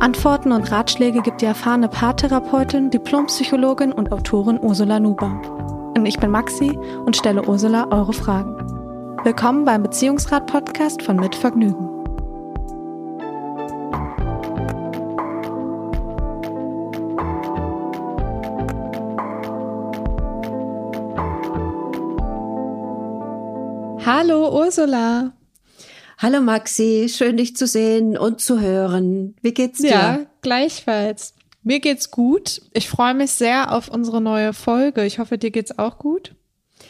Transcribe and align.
Antworten 0.00 0.52
und 0.52 0.72
Ratschläge 0.72 1.20
gibt 1.20 1.42
die 1.42 1.44
erfahrene 1.44 1.86
Paartherapeutin, 1.86 2.88
Diplompsychologin 2.90 3.92
und 3.92 4.12
Autorin 4.12 4.58
Ursula 4.58 4.98
Nuber. 4.98 5.42
Und 5.94 6.06
ich 6.06 6.18
bin 6.18 6.30
Maxi 6.30 6.70
und 7.04 7.16
stelle 7.16 7.46
Ursula 7.46 7.86
eure 7.90 8.14
Fragen. 8.14 8.56
Willkommen 9.24 9.66
beim 9.66 9.82
Beziehungsrat-Podcast 9.82 11.02
von 11.02 11.16
Mit 11.16 11.34
Vergnügen. 11.34 11.86
Hallo 24.06 24.58
Ursula. 24.58 25.32
Hallo 26.22 26.42
Maxi, 26.42 27.06
schön 27.08 27.38
dich 27.38 27.56
zu 27.56 27.66
sehen 27.66 28.18
und 28.18 28.42
zu 28.42 28.60
hören. 28.60 29.36
Wie 29.40 29.54
geht's 29.54 29.78
dir? 29.78 29.88
Ja, 29.88 30.18
gleichfalls. 30.42 31.32
Mir 31.62 31.80
geht's 31.80 32.10
gut. 32.10 32.60
Ich 32.74 32.90
freue 32.90 33.14
mich 33.14 33.30
sehr 33.30 33.72
auf 33.72 33.88
unsere 33.88 34.20
neue 34.20 34.52
Folge. 34.52 35.06
Ich 35.06 35.18
hoffe, 35.18 35.38
dir 35.38 35.50
geht's 35.50 35.78
auch 35.78 35.96
gut. 35.96 36.34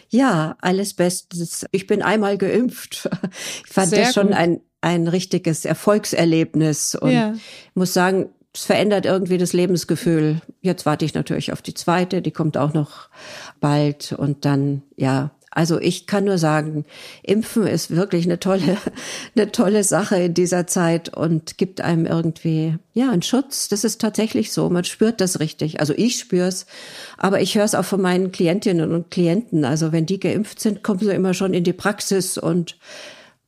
Ja, 0.08 0.56
alles 0.60 0.94
Bestes. 0.94 1.64
Ich 1.70 1.86
bin 1.86 2.02
einmal 2.02 2.38
geimpft. 2.38 3.08
Ich 3.64 3.72
fand 3.72 3.90
sehr 3.90 4.06
das 4.06 4.14
schon 4.14 4.32
ein, 4.32 4.62
ein 4.80 5.06
richtiges 5.06 5.64
Erfolgserlebnis 5.64 6.96
und 6.96 7.12
ja. 7.12 7.34
muss 7.74 7.94
sagen, 7.94 8.30
es 8.52 8.64
verändert 8.64 9.06
irgendwie 9.06 9.38
das 9.38 9.52
Lebensgefühl. 9.52 10.40
Jetzt 10.60 10.86
warte 10.86 11.04
ich 11.04 11.14
natürlich 11.14 11.52
auf 11.52 11.62
die 11.62 11.74
zweite, 11.74 12.20
die 12.20 12.32
kommt 12.32 12.56
auch 12.56 12.74
noch 12.74 13.08
bald 13.60 14.12
und 14.12 14.44
dann, 14.44 14.82
ja, 14.96 15.30
also 15.50 15.80
ich 15.80 16.06
kann 16.06 16.24
nur 16.24 16.38
sagen, 16.38 16.84
Impfen 17.24 17.66
ist 17.66 17.90
wirklich 17.90 18.24
eine 18.24 18.38
tolle, 18.38 18.76
eine 19.36 19.50
tolle 19.50 19.82
Sache 19.82 20.16
in 20.16 20.34
dieser 20.34 20.66
Zeit 20.66 21.16
und 21.16 21.58
gibt 21.58 21.80
einem 21.80 22.06
irgendwie, 22.06 22.76
ja, 22.94 23.10
einen 23.10 23.22
Schutz. 23.22 23.68
Das 23.68 23.82
ist 23.82 24.00
tatsächlich 24.00 24.52
so. 24.52 24.70
Man 24.70 24.84
spürt 24.84 25.20
das 25.20 25.40
richtig. 25.40 25.80
Also 25.80 25.92
ich 25.96 26.18
spür's, 26.18 26.66
aber 27.18 27.40
ich 27.40 27.56
höre 27.56 27.64
es 27.64 27.74
auch 27.74 27.84
von 27.84 28.00
meinen 28.00 28.30
Klientinnen 28.30 28.92
und 28.92 29.10
Klienten. 29.10 29.64
Also 29.64 29.90
wenn 29.90 30.06
die 30.06 30.20
geimpft 30.20 30.60
sind, 30.60 30.84
kommen 30.84 31.00
sie 31.00 31.10
immer 31.10 31.34
schon 31.34 31.52
in 31.52 31.64
die 31.64 31.72
Praxis 31.72 32.38
und 32.38 32.78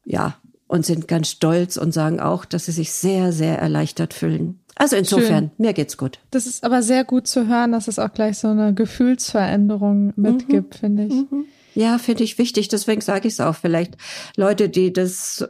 ja, 0.04 0.36
und 0.66 0.84
sind 0.84 1.06
ganz 1.06 1.28
stolz 1.28 1.76
und 1.76 1.92
sagen 1.92 2.18
auch, 2.18 2.44
dass 2.44 2.64
sie 2.64 2.72
sich 2.72 2.92
sehr, 2.92 3.32
sehr 3.32 3.58
erleichtert 3.58 4.14
fühlen. 4.14 4.58
Also 4.74 4.96
insofern, 4.96 5.50
Schön. 5.50 5.50
mir 5.58 5.74
geht's 5.74 5.96
gut. 5.96 6.18
Das 6.30 6.46
ist 6.46 6.64
aber 6.64 6.82
sehr 6.82 7.04
gut 7.04 7.26
zu 7.26 7.46
hören, 7.46 7.72
dass 7.72 7.88
es 7.88 7.98
auch 7.98 8.12
gleich 8.12 8.38
so 8.38 8.48
eine 8.48 8.72
Gefühlsveränderung 8.74 10.14
mitgibt, 10.16 10.74
mhm. 10.74 10.78
finde 10.78 11.04
ich. 11.04 11.12
Mhm. 11.12 11.44
Ja, 11.74 11.98
finde 11.98 12.24
ich 12.24 12.38
wichtig. 12.38 12.68
Deswegen 12.68 13.00
sage 13.00 13.28
ich 13.28 13.34
es 13.34 13.40
auch. 13.40 13.54
Vielleicht 13.54 13.96
Leute, 14.36 14.68
die 14.68 14.92
das 14.92 15.46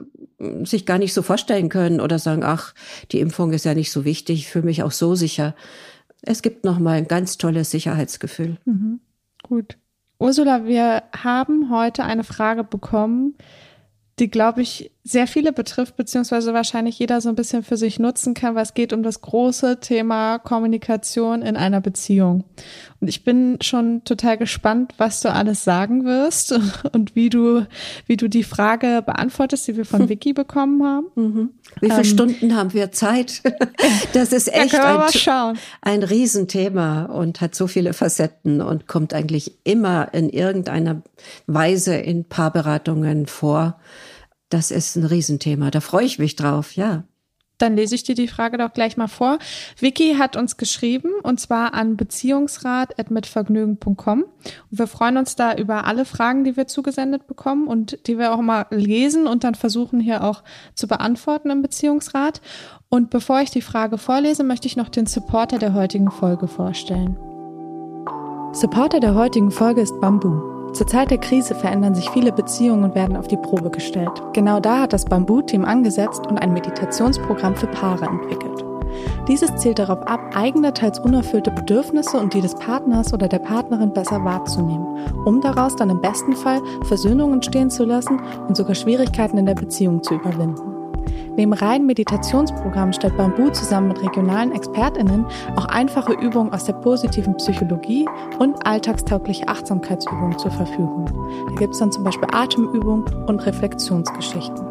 sich 0.64 0.86
gar 0.86 0.98
nicht 0.98 1.12
so 1.14 1.22
vorstellen 1.22 1.68
können 1.68 2.00
oder 2.00 2.18
sagen, 2.18 2.44
ach, 2.44 2.74
die 3.10 3.20
Impfung 3.20 3.52
ist 3.52 3.64
ja 3.64 3.74
nicht 3.74 3.92
so 3.92 4.04
wichtig, 4.04 4.40
ich 4.40 4.48
fühle 4.48 4.64
mich 4.64 4.82
auch 4.82 4.92
so 4.92 5.14
sicher. 5.14 5.54
Es 6.22 6.42
gibt 6.42 6.64
nochmal 6.64 6.98
ein 6.98 7.08
ganz 7.08 7.38
tolles 7.38 7.70
Sicherheitsgefühl. 7.70 8.58
Mhm. 8.64 9.00
Gut. 9.42 9.76
Ursula, 10.18 10.66
wir 10.66 11.02
haben 11.16 11.70
heute 11.70 12.04
eine 12.04 12.22
Frage 12.22 12.62
bekommen, 12.62 13.34
die, 14.20 14.30
glaube 14.30 14.62
ich, 14.62 14.91
sehr 15.04 15.26
viele 15.26 15.52
betrifft, 15.52 15.96
beziehungsweise 15.96 16.54
wahrscheinlich 16.54 16.96
jeder 16.96 17.20
so 17.20 17.28
ein 17.28 17.34
bisschen 17.34 17.64
für 17.64 17.76
sich 17.76 17.98
nutzen 17.98 18.34
kann, 18.34 18.54
was 18.54 18.74
geht 18.74 18.92
um 18.92 19.02
das 19.02 19.20
große 19.20 19.80
Thema 19.80 20.38
Kommunikation 20.38 21.42
in 21.42 21.56
einer 21.56 21.80
Beziehung. 21.80 22.44
Und 23.00 23.08
ich 23.08 23.24
bin 23.24 23.58
schon 23.62 24.04
total 24.04 24.38
gespannt, 24.38 24.94
was 24.98 25.18
du 25.20 25.32
alles 25.32 25.64
sagen 25.64 26.04
wirst 26.04 26.52
und 26.92 27.16
wie 27.16 27.30
du, 27.30 27.66
wie 28.06 28.16
du 28.16 28.28
die 28.28 28.44
Frage 28.44 29.02
beantwortest, 29.04 29.66
die 29.66 29.76
wir 29.76 29.84
von 29.84 30.08
Vicky 30.08 30.34
bekommen 30.34 30.84
haben. 30.84 31.06
Mhm. 31.16 31.50
Wie 31.80 31.88
viele 31.88 31.98
ähm, 31.98 32.04
Stunden 32.04 32.56
haben 32.56 32.72
wir 32.72 32.92
Zeit? 32.92 33.42
Das 34.12 34.32
ist 34.32 34.52
echt 34.52 34.74
ein, 34.74 35.58
ein 35.80 36.02
Riesenthema 36.02 37.06
und 37.06 37.40
hat 37.40 37.54
so 37.54 37.66
viele 37.66 37.92
Facetten 37.92 38.60
und 38.60 38.86
kommt 38.86 39.14
eigentlich 39.14 39.58
immer 39.64 40.12
in 40.12 40.28
irgendeiner 40.28 41.02
Weise 41.46 41.96
in 41.96 42.24
Paarberatungen 42.24 43.26
vor. 43.26 43.78
Das 44.52 44.70
ist 44.70 44.94
ein 44.96 45.04
Riesenthema. 45.04 45.70
Da 45.70 45.80
freue 45.80 46.04
ich 46.04 46.18
mich 46.18 46.36
drauf, 46.36 46.76
ja. 46.76 47.04
Dann 47.56 47.74
lese 47.74 47.94
ich 47.94 48.02
dir 48.02 48.14
die 48.14 48.28
Frage 48.28 48.58
doch 48.58 48.74
gleich 48.74 48.98
mal 48.98 49.08
vor. 49.08 49.38
Vicky 49.78 50.16
hat 50.18 50.36
uns 50.36 50.58
geschrieben 50.58 51.08
und 51.22 51.40
zwar 51.40 51.72
an 51.74 51.96
beziehungsrat.mitvergnügen.com. 51.96 54.24
Und 54.24 54.28
wir 54.70 54.86
freuen 54.86 55.16
uns 55.16 55.36
da 55.36 55.54
über 55.54 55.86
alle 55.86 56.04
Fragen, 56.04 56.44
die 56.44 56.58
wir 56.58 56.66
zugesendet 56.66 57.26
bekommen 57.26 57.66
und 57.66 58.06
die 58.08 58.18
wir 58.18 58.34
auch 58.34 58.42
mal 58.42 58.66
lesen 58.70 59.26
und 59.26 59.42
dann 59.44 59.54
versuchen 59.54 60.00
hier 60.00 60.22
auch 60.22 60.42
zu 60.74 60.86
beantworten 60.86 61.48
im 61.50 61.62
Beziehungsrat. 61.62 62.42
Und 62.90 63.08
bevor 63.08 63.40
ich 63.40 63.50
die 63.50 63.62
Frage 63.62 63.96
vorlese, 63.96 64.44
möchte 64.44 64.66
ich 64.66 64.76
noch 64.76 64.90
den 64.90 65.06
Supporter 65.06 65.58
der 65.58 65.72
heutigen 65.72 66.10
Folge 66.10 66.48
vorstellen. 66.48 67.16
Supporter 68.52 69.00
der 69.00 69.14
heutigen 69.14 69.50
Folge 69.50 69.80
ist 69.80 69.98
Bamboo. 70.00 70.51
Zur 70.72 70.86
Zeit 70.86 71.10
der 71.10 71.18
Krise 71.18 71.54
verändern 71.54 71.94
sich 71.94 72.08
viele 72.10 72.32
Beziehungen 72.32 72.84
und 72.84 72.94
werden 72.94 73.16
auf 73.16 73.28
die 73.28 73.36
Probe 73.36 73.70
gestellt. 73.70 74.22
Genau 74.32 74.58
da 74.58 74.80
hat 74.80 74.94
das 74.94 75.04
Bamboo-Team 75.04 75.66
angesetzt 75.66 76.26
und 76.26 76.38
ein 76.38 76.54
Meditationsprogramm 76.54 77.54
für 77.54 77.66
Paare 77.66 78.06
entwickelt. 78.06 78.64
Dieses 79.28 79.54
zielt 79.56 79.78
darauf 79.78 80.02
ab, 80.02 80.20
eigene, 80.34 80.72
teils 80.72 80.98
unerfüllte 80.98 81.50
Bedürfnisse 81.50 82.18
und 82.18 82.34
die 82.34 82.40
des 82.40 82.54
Partners 82.54 83.12
oder 83.12 83.28
der 83.28 83.38
Partnerin 83.38 83.92
besser 83.92 84.24
wahrzunehmen, 84.24 84.86
um 85.24 85.40
daraus 85.40 85.76
dann 85.76 85.90
im 85.90 86.00
besten 86.00 86.34
Fall 86.34 86.60
Versöhnungen 86.84 87.34
entstehen 87.34 87.70
zu 87.70 87.84
lassen 87.84 88.20
und 88.48 88.56
sogar 88.56 88.74
Schwierigkeiten 88.74 89.38
in 89.38 89.46
der 89.46 89.54
Beziehung 89.54 90.02
zu 90.02 90.14
überwinden. 90.14 90.71
Neben 91.36 91.52
reinen 91.52 91.86
Meditationsprogrammen 91.86 92.92
stellt 92.92 93.16
Bamboo 93.16 93.50
zusammen 93.50 93.88
mit 93.88 94.02
regionalen 94.02 94.52
ExpertInnen 94.52 95.24
auch 95.56 95.64
einfache 95.66 96.12
Übungen 96.12 96.52
aus 96.52 96.64
der 96.64 96.74
positiven 96.74 97.36
Psychologie 97.36 98.06
und 98.38 98.66
alltagstaugliche 98.66 99.48
Achtsamkeitsübungen 99.48 100.38
zur 100.38 100.50
Verfügung. 100.50 101.06
Da 101.48 101.54
gibt 101.54 101.72
es 101.72 101.80
dann 101.80 101.92
zum 101.92 102.04
Beispiel 102.04 102.28
Atemübungen 102.32 103.04
und 103.26 103.46
Reflexionsgeschichten. 103.46 104.66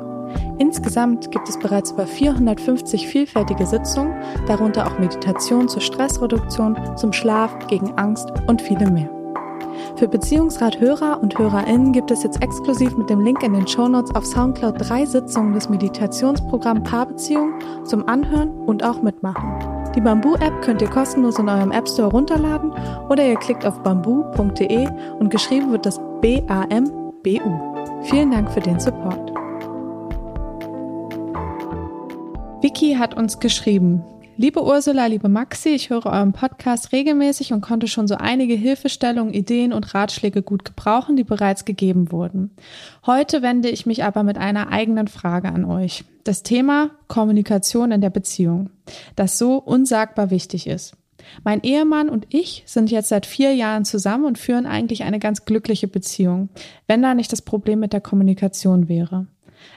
Insgesamt 0.59 1.31
gibt 1.31 1.49
es 1.49 1.57
bereits 1.57 1.91
über 1.91 2.05
450 2.05 3.07
vielfältige 3.07 3.65
Sitzungen, 3.65 4.13
darunter 4.47 4.85
auch 4.85 4.99
Meditation 4.99 5.67
zur 5.67 5.81
Stressreduktion, 5.81 6.77
zum 6.95 7.13
Schlaf, 7.13 7.67
gegen 7.67 7.97
Angst 7.97 8.29
und 8.47 8.61
viele 8.61 8.89
mehr. 8.89 9.20
Für 9.97 10.07
Beziehungsrat-Hörer 10.07 11.21
und 11.21 11.37
HörerInnen 11.37 11.91
gibt 11.91 12.11
es 12.11 12.23
jetzt 12.23 12.41
exklusiv 12.41 12.97
mit 12.97 13.09
dem 13.09 13.21
Link 13.21 13.43
in 13.43 13.53
den 13.53 13.67
Shownotes 13.67 14.15
auf 14.15 14.25
Soundcloud 14.25 14.75
drei 14.77 15.05
Sitzungen 15.05 15.53
des 15.53 15.69
Meditationsprogramms 15.69 16.89
Paarbeziehung 16.89 17.53
zum 17.83 18.07
Anhören 18.07 18.49
und 18.65 18.83
auch 18.83 19.01
mitmachen. 19.01 19.91
Die 19.95 20.01
Bamboo-App 20.01 20.61
könnt 20.61 20.81
ihr 20.81 20.89
kostenlos 20.89 21.37
in 21.37 21.49
eurem 21.49 21.71
App 21.71 21.87
Store 21.87 22.09
runterladen 22.09 22.71
oder 23.09 23.25
ihr 23.27 23.35
klickt 23.35 23.65
auf 23.65 23.83
bamboo.de 23.83 24.87
und 25.19 25.29
geschrieben 25.29 25.71
wird 25.71 25.85
das 25.85 25.99
B-A-M-B-U. 26.21 28.03
Vielen 28.03 28.31
Dank 28.31 28.49
für 28.51 28.61
den 28.61 28.79
Support. 28.79 29.33
Vicky 32.61 32.93
hat 32.93 33.17
uns 33.17 33.39
geschrieben, 33.39 34.03
Liebe 34.37 34.63
Ursula, 34.63 35.07
liebe 35.07 35.27
Maxi, 35.29 35.69
ich 35.69 35.89
höre 35.89 36.05
euren 36.05 36.31
Podcast 36.31 36.93
regelmäßig 36.93 37.53
und 37.53 37.61
konnte 37.61 37.87
schon 37.87 38.07
so 38.07 38.15
einige 38.15 38.53
Hilfestellungen, 38.53 39.33
Ideen 39.33 39.73
und 39.73 39.93
Ratschläge 39.93 40.41
gut 40.41 40.63
gebrauchen, 40.65 41.15
die 41.15 41.23
bereits 41.23 41.65
gegeben 41.65 42.11
wurden. 42.11 42.51
Heute 43.05 43.41
wende 43.41 43.69
ich 43.69 43.85
mich 43.85 44.03
aber 44.03 44.23
mit 44.23 44.37
einer 44.37 44.69
eigenen 44.69 45.07
Frage 45.07 45.49
an 45.49 45.65
euch. 45.65 46.05
Das 46.23 46.43
Thema 46.43 46.91
Kommunikation 47.07 47.91
in 47.91 48.01
der 48.01 48.09
Beziehung, 48.09 48.69
das 49.15 49.37
so 49.37 49.57
unsagbar 49.57 50.31
wichtig 50.31 50.65
ist. 50.65 50.95
Mein 51.43 51.61
Ehemann 51.61 52.09
und 52.09 52.25
ich 52.29 52.63
sind 52.65 52.89
jetzt 52.89 53.09
seit 53.09 53.25
vier 53.25 53.53
Jahren 53.53 53.85
zusammen 53.85 54.25
und 54.25 54.37
führen 54.37 54.65
eigentlich 54.65 55.03
eine 55.03 55.19
ganz 55.19 55.45
glückliche 55.45 55.87
Beziehung, 55.87 56.49
wenn 56.87 57.01
da 57.01 57.13
nicht 57.13 57.31
das 57.31 57.41
Problem 57.41 57.79
mit 57.79 57.93
der 57.93 58.01
Kommunikation 58.01 58.87
wäre. 58.87 59.27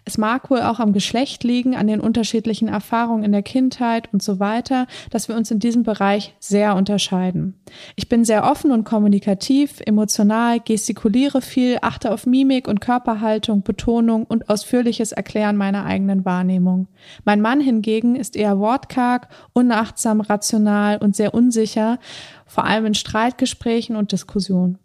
Es 0.04 0.18
mag 0.18 0.50
wohl 0.50 0.62
auch 0.62 0.80
am 0.80 0.92
Geschlecht 0.92 1.44
liegen, 1.44 1.74
an 1.74 1.86
den 1.86 2.00
unterschiedlichen 2.00 2.68
Erfahrungen 2.68 3.24
in 3.24 3.32
der 3.32 3.42
Kindheit 3.42 4.08
und 4.12 4.22
so 4.22 4.38
weiter, 4.38 4.86
dass 5.10 5.28
wir 5.28 5.36
uns 5.36 5.50
in 5.50 5.58
diesem 5.58 5.82
Bereich 5.82 6.34
sehr 6.40 6.76
unterscheiden. 6.76 7.54
Ich 7.96 8.08
bin 8.08 8.24
sehr 8.24 8.44
offen 8.44 8.70
und 8.70 8.84
kommunikativ, 8.84 9.80
emotional, 9.84 10.60
gestikuliere 10.60 11.40
viel, 11.40 11.78
achte 11.82 12.12
auf 12.12 12.26
Mimik 12.26 12.68
und 12.68 12.80
Körperhaltung, 12.80 13.62
Betonung 13.62 14.24
und 14.24 14.48
ausführliches 14.50 15.12
Erklären 15.12 15.56
meiner 15.56 15.84
eigenen 15.84 16.24
Wahrnehmung. 16.24 16.88
Mein 17.24 17.40
Mann 17.40 17.60
hingegen 17.60 18.16
ist 18.16 18.36
eher 18.36 18.58
wortkarg, 18.58 19.28
unachtsam, 19.52 20.20
rational 20.20 20.98
und 20.98 21.16
sehr 21.16 21.34
unsicher, 21.34 21.98
vor 22.46 22.64
allem 22.64 22.86
in 22.86 22.94
Streitgesprächen 22.94 23.96
und 23.96 24.12
Diskussionen. 24.12 24.78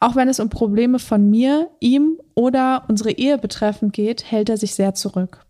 Auch 0.00 0.16
wenn 0.16 0.28
es 0.28 0.40
um 0.40 0.48
Probleme 0.48 0.98
von 0.98 1.30
mir, 1.30 1.70
ihm 1.80 2.18
oder 2.34 2.84
unsere 2.88 3.12
Ehe 3.12 3.38
betreffend 3.38 3.92
geht, 3.92 4.30
hält 4.30 4.48
er 4.48 4.56
sich 4.56 4.74
sehr 4.74 4.94
zurück. 4.94 5.46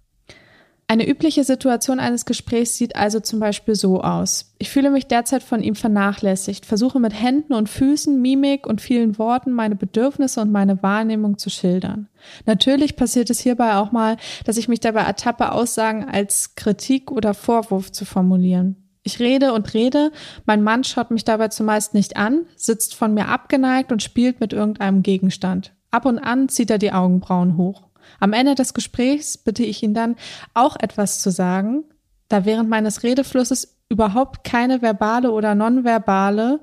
Eine 0.92 1.08
übliche 1.08 1.42
Situation 1.42 2.00
eines 2.00 2.26
Gesprächs 2.26 2.76
sieht 2.76 2.96
also 2.96 3.18
zum 3.18 3.40
Beispiel 3.40 3.74
so 3.74 4.02
aus. 4.02 4.52
Ich 4.58 4.68
fühle 4.68 4.90
mich 4.90 5.06
derzeit 5.06 5.42
von 5.42 5.62
ihm 5.62 5.74
vernachlässigt, 5.74 6.66
versuche 6.66 7.00
mit 7.00 7.18
Händen 7.18 7.54
und 7.54 7.70
Füßen, 7.70 8.20
Mimik 8.20 8.66
und 8.66 8.82
vielen 8.82 9.16
Worten 9.18 9.52
meine 9.52 9.74
Bedürfnisse 9.74 10.42
und 10.42 10.52
meine 10.52 10.82
Wahrnehmung 10.82 11.38
zu 11.38 11.48
schildern. 11.48 12.08
Natürlich 12.44 12.94
passiert 12.94 13.30
es 13.30 13.40
hierbei 13.40 13.76
auch 13.76 13.90
mal, 13.90 14.18
dass 14.44 14.58
ich 14.58 14.68
mich 14.68 14.80
dabei 14.80 15.00
ertappe, 15.00 15.52
Aussagen 15.52 16.04
als 16.04 16.56
Kritik 16.56 17.10
oder 17.10 17.32
Vorwurf 17.32 17.90
zu 17.90 18.04
formulieren. 18.04 18.81
Ich 19.04 19.18
rede 19.18 19.52
und 19.52 19.74
rede, 19.74 20.12
mein 20.46 20.62
Mann 20.62 20.84
schaut 20.84 21.10
mich 21.10 21.24
dabei 21.24 21.48
zumeist 21.48 21.92
nicht 21.92 22.16
an, 22.16 22.46
sitzt 22.56 22.94
von 22.94 23.14
mir 23.14 23.28
abgeneigt 23.28 23.90
und 23.90 24.02
spielt 24.02 24.38
mit 24.40 24.52
irgendeinem 24.52 25.02
Gegenstand. 25.02 25.72
Ab 25.90 26.06
und 26.06 26.18
an 26.18 26.48
zieht 26.48 26.70
er 26.70 26.78
die 26.78 26.92
Augenbrauen 26.92 27.56
hoch. 27.56 27.82
Am 28.20 28.32
Ende 28.32 28.54
des 28.54 28.74
Gesprächs 28.74 29.36
bitte 29.36 29.64
ich 29.64 29.82
ihn 29.82 29.94
dann, 29.94 30.16
auch 30.54 30.76
etwas 30.78 31.20
zu 31.20 31.30
sagen, 31.30 31.84
da 32.28 32.44
während 32.44 32.70
meines 32.70 33.02
Redeflusses 33.02 33.76
überhaupt 33.88 34.44
keine 34.44 34.82
verbale 34.82 35.32
oder 35.32 35.54
nonverbale, 35.54 36.60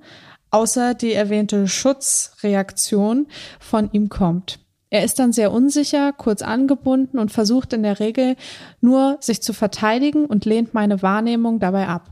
außer 0.50 0.94
die 0.94 1.14
erwähnte 1.14 1.68
Schutzreaktion 1.68 3.28
von 3.60 3.90
ihm 3.92 4.10
kommt. 4.10 4.60
Er 4.90 5.04
ist 5.04 5.20
dann 5.20 5.32
sehr 5.32 5.52
unsicher, 5.52 6.14
kurz 6.14 6.42
angebunden 6.42 7.20
und 7.20 7.32
versucht 7.32 7.74
in 7.74 7.84
der 7.84 8.00
Regel 8.00 8.36
nur 8.82 9.18
sich 9.20 9.44
zu 9.44 9.54
verteidigen 9.54 10.26
und 10.26 10.46
lehnt 10.46 10.74
meine 10.74 11.04
Wahrnehmung 11.04 11.60
dabei 11.60 11.88
ab. 11.88 12.10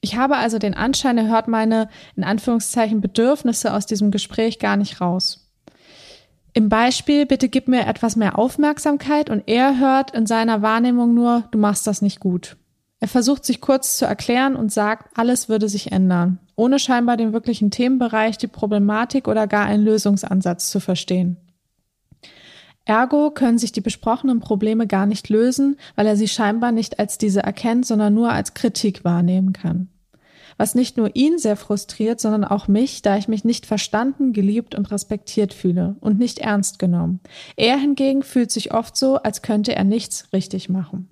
Ich 0.00 0.16
habe 0.16 0.36
also 0.36 0.58
den 0.58 0.74
Anschein, 0.74 1.18
er 1.18 1.28
hört 1.28 1.48
meine, 1.48 1.88
in 2.16 2.24
Anführungszeichen, 2.24 3.00
Bedürfnisse 3.00 3.74
aus 3.74 3.86
diesem 3.86 4.10
Gespräch 4.10 4.58
gar 4.58 4.76
nicht 4.76 5.00
raus. 5.00 5.48
Im 6.52 6.68
Beispiel, 6.68 7.26
bitte 7.26 7.48
gib 7.48 7.68
mir 7.68 7.86
etwas 7.86 8.16
mehr 8.16 8.38
Aufmerksamkeit 8.38 9.30
und 9.30 9.44
er 9.46 9.78
hört 9.78 10.12
in 10.12 10.26
seiner 10.26 10.62
Wahrnehmung 10.62 11.14
nur, 11.14 11.44
du 11.50 11.58
machst 11.58 11.86
das 11.86 12.02
nicht 12.02 12.20
gut. 12.20 12.56
Er 13.00 13.08
versucht 13.08 13.44
sich 13.44 13.60
kurz 13.60 13.96
zu 13.96 14.06
erklären 14.06 14.56
und 14.56 14.72
sagt, 14.72 15.16
alles 15.16 15.48
würde 15.48 15.68
sich 15.68 15.92
ändern, 15.92 16.40
ohne 16.56 16.78
scheinbar 16.78 17.16
den 17.16 17.32
wirklichen 17.32 17.70
Themenbereich, 17.70 18.38
die 18.38 18.48
Problematik 18.48 19.28
oder 19.28 19.46
gar 19.46 19.66
einen 19.66 19.84
Lösungsansatz 19.84 20.70
zu 20.70 20.80
verstehen. 20.80 21.36
Ergo 22.88 23.30
können 23.30 23.58
sich 23.58 23.70
die 23.70 23.82
besprochenen 23.82 24.40
Probleme 24.40 24.86
gar 24.86 25.04
nicht 25.04 25.28
lösen, 25.28 25.76
weil 25.94 26.06
er 26.06 26.16
sie 26.16 26.26
scheinbar 26.26 26.72
nicht 26.72 26.98
als 26.98 27.18
diese 27.18 27.40
erkennt, 27.40 27.84
sondern 27.84 28.14
nur 28.14 28.32
als 28.32 28.54
Kritik 28.54 29.04
wahrnehmen 29.04 29.52
kann. 29.52 29.88
Was 30.56 30.74
nicht 30.74 30.96
nur 30.96 31.14
ihn 31.14 31.38
sehr 31.38 31.56
frustriert, 31.56 32.18
sondern 32.18 32.44
auch 32.44 32.66
mich, 32.66 33.02
da 33.02 33.18
ich 33.18 33.28
mich 33.28 33.44
nicht 33.44 33.66
verstanden, 33.66 34.32
geliebt 34.32 34.74
und 34.74 34.90
respektiert 34.90 35.52
fühle 35.52 35.96
und 36.00 36.18
nicht 36.18 36.38
ernst 36.38 36.78
genommen. 36.78 37.20
Er 37.56 37.76
hingegen 37.76 38.22
fühlt 38.22 38.50
sich 38.50 38.72
oft 38.72 38.96
so, 38.96 39.16
als 39.16 39.42
könnte 39.42 39.76
er 39.76 39.84
nichts 39.84 40.32
richtig 40.32 40.70
machen. 40.70 41.10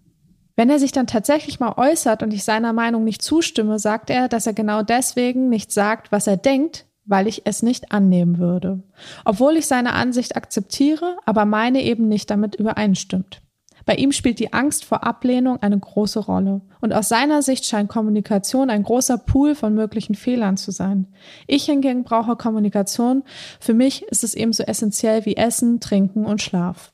Wenn 0.56 0.70
er 0.70 0.78
sich 0.78 0.92
dann 0.92 1.06
tatsächlich 1.06 1.60
mal 1.60 1.74
äußert 1.76 2.22
und 2.22 2.32
ich 2.32 2.42
seiner 2.42 2.72
Meinung 2.72 3.04
nicht 3.04 3.20
zustimme, 3.20 3.78
sagt 3.78 4.08
er, 4.08 4.28
dass 4.28 4.46
er 4.46 4.54
genau 4.54 4.82
deswegen 4.82 5.50
nicht 5.50 5.70
sagt, 5.70 6.10
was 6.10 6.26
er 6.26 6.38
denkt, 6.38 6.85
weil 7.06 7.26
ich 7.26 7.42
es 7.44 7.62
nicht 7.62 7.92
annehmen 7.92 8.38
würde. 8.38 8.82
Obwohl 9.24 9.56
ich 9.56 9.66
seine 9.66 9.94
Ansicht 9.94 10.36
akzeptiere, 10.36 11.16
aber 11.24 11.44
meine 11.44 11.82
eben 11.82 12.08
nicht 12.08 12.30
damit 12.30 12.56
übereinstimmt. 12.56 13.40
Bei 13.86 13.94
ihm 13.94 14.10
spielt 14.10 14.40
die 14.40 14.52
Angst 14.52 14.84
vor 14.84 15.04
Ablehnung 15.04 15.62
eine 15.62 15.78
große 15.78 16.18
Rolle. 16.18 16.60
Und 16.80 16.92
aus 16.92 17.08
seiner 17.08 17.40
Sicht 17.40 17.64
scheint 17.64 17.88
Kommunikation 17.88 18.68
ein 18.68 18.82
großer 18.82 19.16
Pool 19.16 19.54
von 19.54 19.74
möglichen 19.74 20.16
Fehlern 20.16 20.56
zu 20.56 20.72
sein. 20.72 21.06
Ich 21.46 21.66
hingegen 21.66 22.02
brauche 22.02 22.34
Kommunikation. 22.34 23.22
Für 23.60 23.74
mich 23.74 24.02
ist 24.02 24.24
es 24.24 24.34
ebenso 24.34 24.64
essentiell 24.64 25.24
wie 25.24 25.36
Essen, 25.36 25.78
Trinken 25.78 26.26
und 26.26 26.42
Schlaf. 26.42 26.92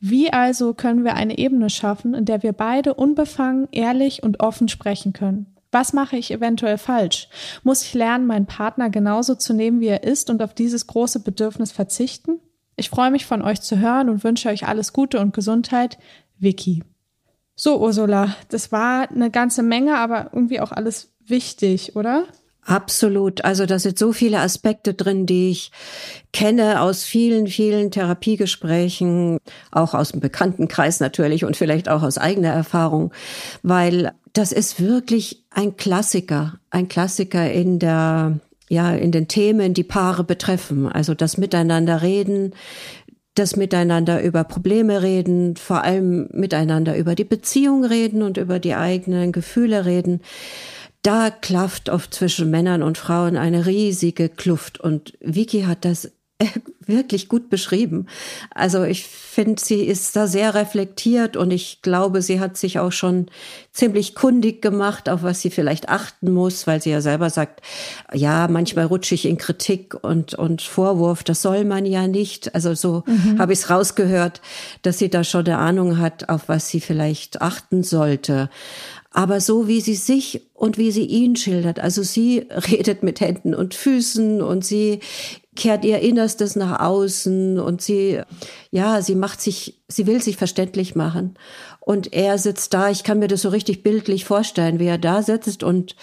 Wie 0.00 0.32
also 0.32 0.72
können 0.72 1.04
wir 1.04 1.14
eine 1.14 1.36
Ebene 1.36 1.68
schaffen, 1.68 2.14
in 2.14 2.24
der 2.24 2.42
wir 2.42 2.54
beide 2.54 2.94
unbefangen, 2.94 3.68
ehrlich 3.70 4.22
und 4.22 4.40
offen 4.40 4.68
sprechen 4.68 5.12
können? 5.12 5.53
Was 5.74 5.92
mache 5.92 6.16
ich 6.16 6.30
eventuell 6.30 6.78
falsch? 6.78 7.28
Muss 7.64 7.82
ich 7.82 7.94
lernen, 7.94 8.28
meinen 8.28 8.46
Partner 8.46 8.90
genauso 8.90 9.34
zu 9.34 9.52
nehmen, 9.52 9.80
wie 9.80 9.88
er 9.88 10.04
ist 10.04 10.30
und 10.30 10.40
auf 10.40 10.54
dieses 10.54 10.86
große 10.86 11.18
Bedürfnis 11.18 11.72
verzichten? 11.72 12.38
Ich 12.76 12.90
freue 12.90 13.10
mich 13.10 13.26
von 13.26 13.42
euch 13.42 13.60
zu 13.60 13.80
hören 13.80 14.08
und 14.08 14.22
wünsche 14.22 14.50
euch 14.50 14.68
alles 14.68 14.92
Gute 14.92 15.18
und 15.18 15.34
Gesundheit. 15.34 15.98
Vicky. 16.38 16.84
So, 17.56 17.80
Ursula, 17.80 18.36
das 18.50 18.70
war 18.70 19.10
eine 19.10 19.32
ganze 19.32 19.64
Menge, 19.64 19.98
aber 19.98 20.30
irgendwie 20.32 20.60
auch 20.60 20.70
alles 20.70 21.12
wichtig, 21.26 21.96
oder? 21.96 22.28
Absolut. 22.66 23.44
Also 23.44 23.66
da 23.66 23.78
sind 23.78 23.98
so 23.98 24.12
viele 24.12 24.40
Aspekte 24.40 24.94
drin, 24.94 25.26
die 25.26 25.50
ich 25.50 25.70
kenne 26.32 26.80
aus 26.80 27.04
vielen, 27.04 27.46
vielen 27.46 27.90
Therapiegesprächen, 27.90 29.38
auch 29.70 29.92
aus 29.92 30.12
dem 30.12 30.20
Bekanntenkreis 30.20 30.98
natürlich 31.00 31.44
und 31.44 31.56
vielleicht 31.56 31.88
auch 31.90 32.02
aus 32.02 32.16
eigener 32.16 32.48
Erfahrung, 32.48 33.12
weil 33.62 34.12
das 34.32 34.50
ist 34.50 34.80
wirklich 34.80 35.44
ein 35.50 35.76
Klassiker, 35.76 36.58
ein 36.70 36.88
Klassiker 36.88 37.50
in 37.50 37.78
der, 37.78 38.40
ja, 38.68 38.92
in 38.94 39.12
den 39.12 39.28
Themen, 39.28 39.74
die 39.74 39.84
Paare 39.84 40.24
betreffen. 40.24 40.88
Also 40.88 41.14
das 41.14 41.36
Miteinander 41.36 42.00
reden, 42.00 42.54
das 43.34 43.56
Miteinander 43.56 44.22
über 44.22 44.42
Probleme 44.42 45.02
reden, 45.02 45.56
vor 45.56 45.82
allem 45.82 46.28
miteinander 46.32 46.96
über 46.96 47.14
die 47.14 47.24
Beziehung 47.24 47.84
reden 47.84 48.22
und 48.22 48.38
über 48.38 48.58
die 48.58 48.74
eigenen 48.74 49.32
Gefühle 49.32 49.84
reden 49.84 50.20
da 51.04 51.30
klafft 51.30 51.90
oft 51.90 52.12
zwischen 52.14 52.50
Männern 52.50 52.82
und 52.82 52.98
Frauen 52.98 53.36
eine 53.36 53.66
riesige 53.66 54.28
Kluft. 54.28 54.80
Und 54.80 55.12
Vicky 55.20 55.62
hat 55.62 55.84
das 55.84 56.10
wirklich 56.86 57.28
gut 57.28 57.48
beschrieben. 57.48 58.06
Also 58.50 58.82
ich 58.82 59.04
finde, 59.06 59.62
sie 59.62 59.84
ist 59.84 60.16
da 60.16 60.26
sehr 60.26 60.54
reflektiert 60.54 61.36
und 61.36 61.50
ich 61.50 61.80
glaube, 61.82 62.22
sie 62.22 62.40
hat 62.40 62.56
sich 62.56 62.78
auch 62.78 62.92
schon 62.92 63.26
ziemlich 63.72 64.14
kundig 64.14 64.60
gemacht, 64.60 65.08
auf 65.08 65.22
was 65.22 65.40
sie 65.40 65.50
vielleicht 65.50 65.88
achten 65.88 66.32
muss, 66.32 66.66
weil 66.66 66.82
sie 66.82 66.90
ja 66.90 67.00
selber 67.00 67.30
sagt, 67.30 67.62
ja, 68.12 68.48
manchmal 68.48 68.86
rutsche 68.86 69.14
ich 69.14 69.26
in 69.26 69.38
Kritik 69.38 69.94
und, 70.02 70.34
und 70.34 70.60
Vorwurf, 70.62 71.22
das 71.22 71.40
soll 71.40 71.64
man 71.64 71.86
ja 71.86 72.06
nicht. 72.08 72.54
Also 72.54 72.74
so 72.74 73.04
mhm. 73.06 73.38
habe 73.38 73.52
ich 73.52 73.60
es 73.60 73.70
rausgehört, 73.70 74.40
dass 74.82 74.98
sie 74.98 75.08
da 75.08 75.24
schon 75.24 75.46
eine 75.46 75.58
Ahnung 75.58 75.98
hat, 75.98 76.28
auf 76.28 76.48
was 76.48 76.68
sie 76.68 76.80
vielleicht 76.80 77.40
achten 77.40 77.82
sollte 77.82 78.50
aber 79.14 79.40
so 79.40 79.68
wie 79.68 79.80
sie 79.80 79.94
sich 79.94 80.42
und 80.54 80.76
wie 80.76 80.90
sie 80.90 81.06
ihn 81.06 81.36
schildert. 81.36 81.78
Also 81.78 82.02
sie 82.02 82.48
redet 82.50 83.02
mit 83.02 83.20
Händen 83.20 83.54
und 83.54 83.72
Füßen 83.72 84.42
und 84.42 84.64
sie 84.64 85.00
kehrt 85.54 85.84
ihr 85.84 86.00
Innerstes 86.00 86.56
nach 86.56 86.80
außen 86.80 87.60
und 87.60 87.80
sie, 87.80 88.20
ja, 88.72 89.00
sie 89.02 89.14
macht 89.14 89.40
sich, 89.40 89.80
sie 89.86 90.08
will 90.08 90.20
sich 90.20 90.36
verständlich 90.36 90.96
machen. 90.96 91.38
Und 91.78 92.12
er 92.12 92.38
sitzt 92.38 92.74
da, 92.74 92.90
ich 92.90 93.04
kann 93.04 93.20
mir 93.20 93.28
das 93.28 93.42
so 93.42 93.50
richtig 93.50 93.84
bildlich 93.84 94.24
vorstellen, 94.24 94.80
wie 94.80 94.86
er 94.86 94.98
da 94.98 95.22
sitzt 95.22 95.62
und 95.62 95.94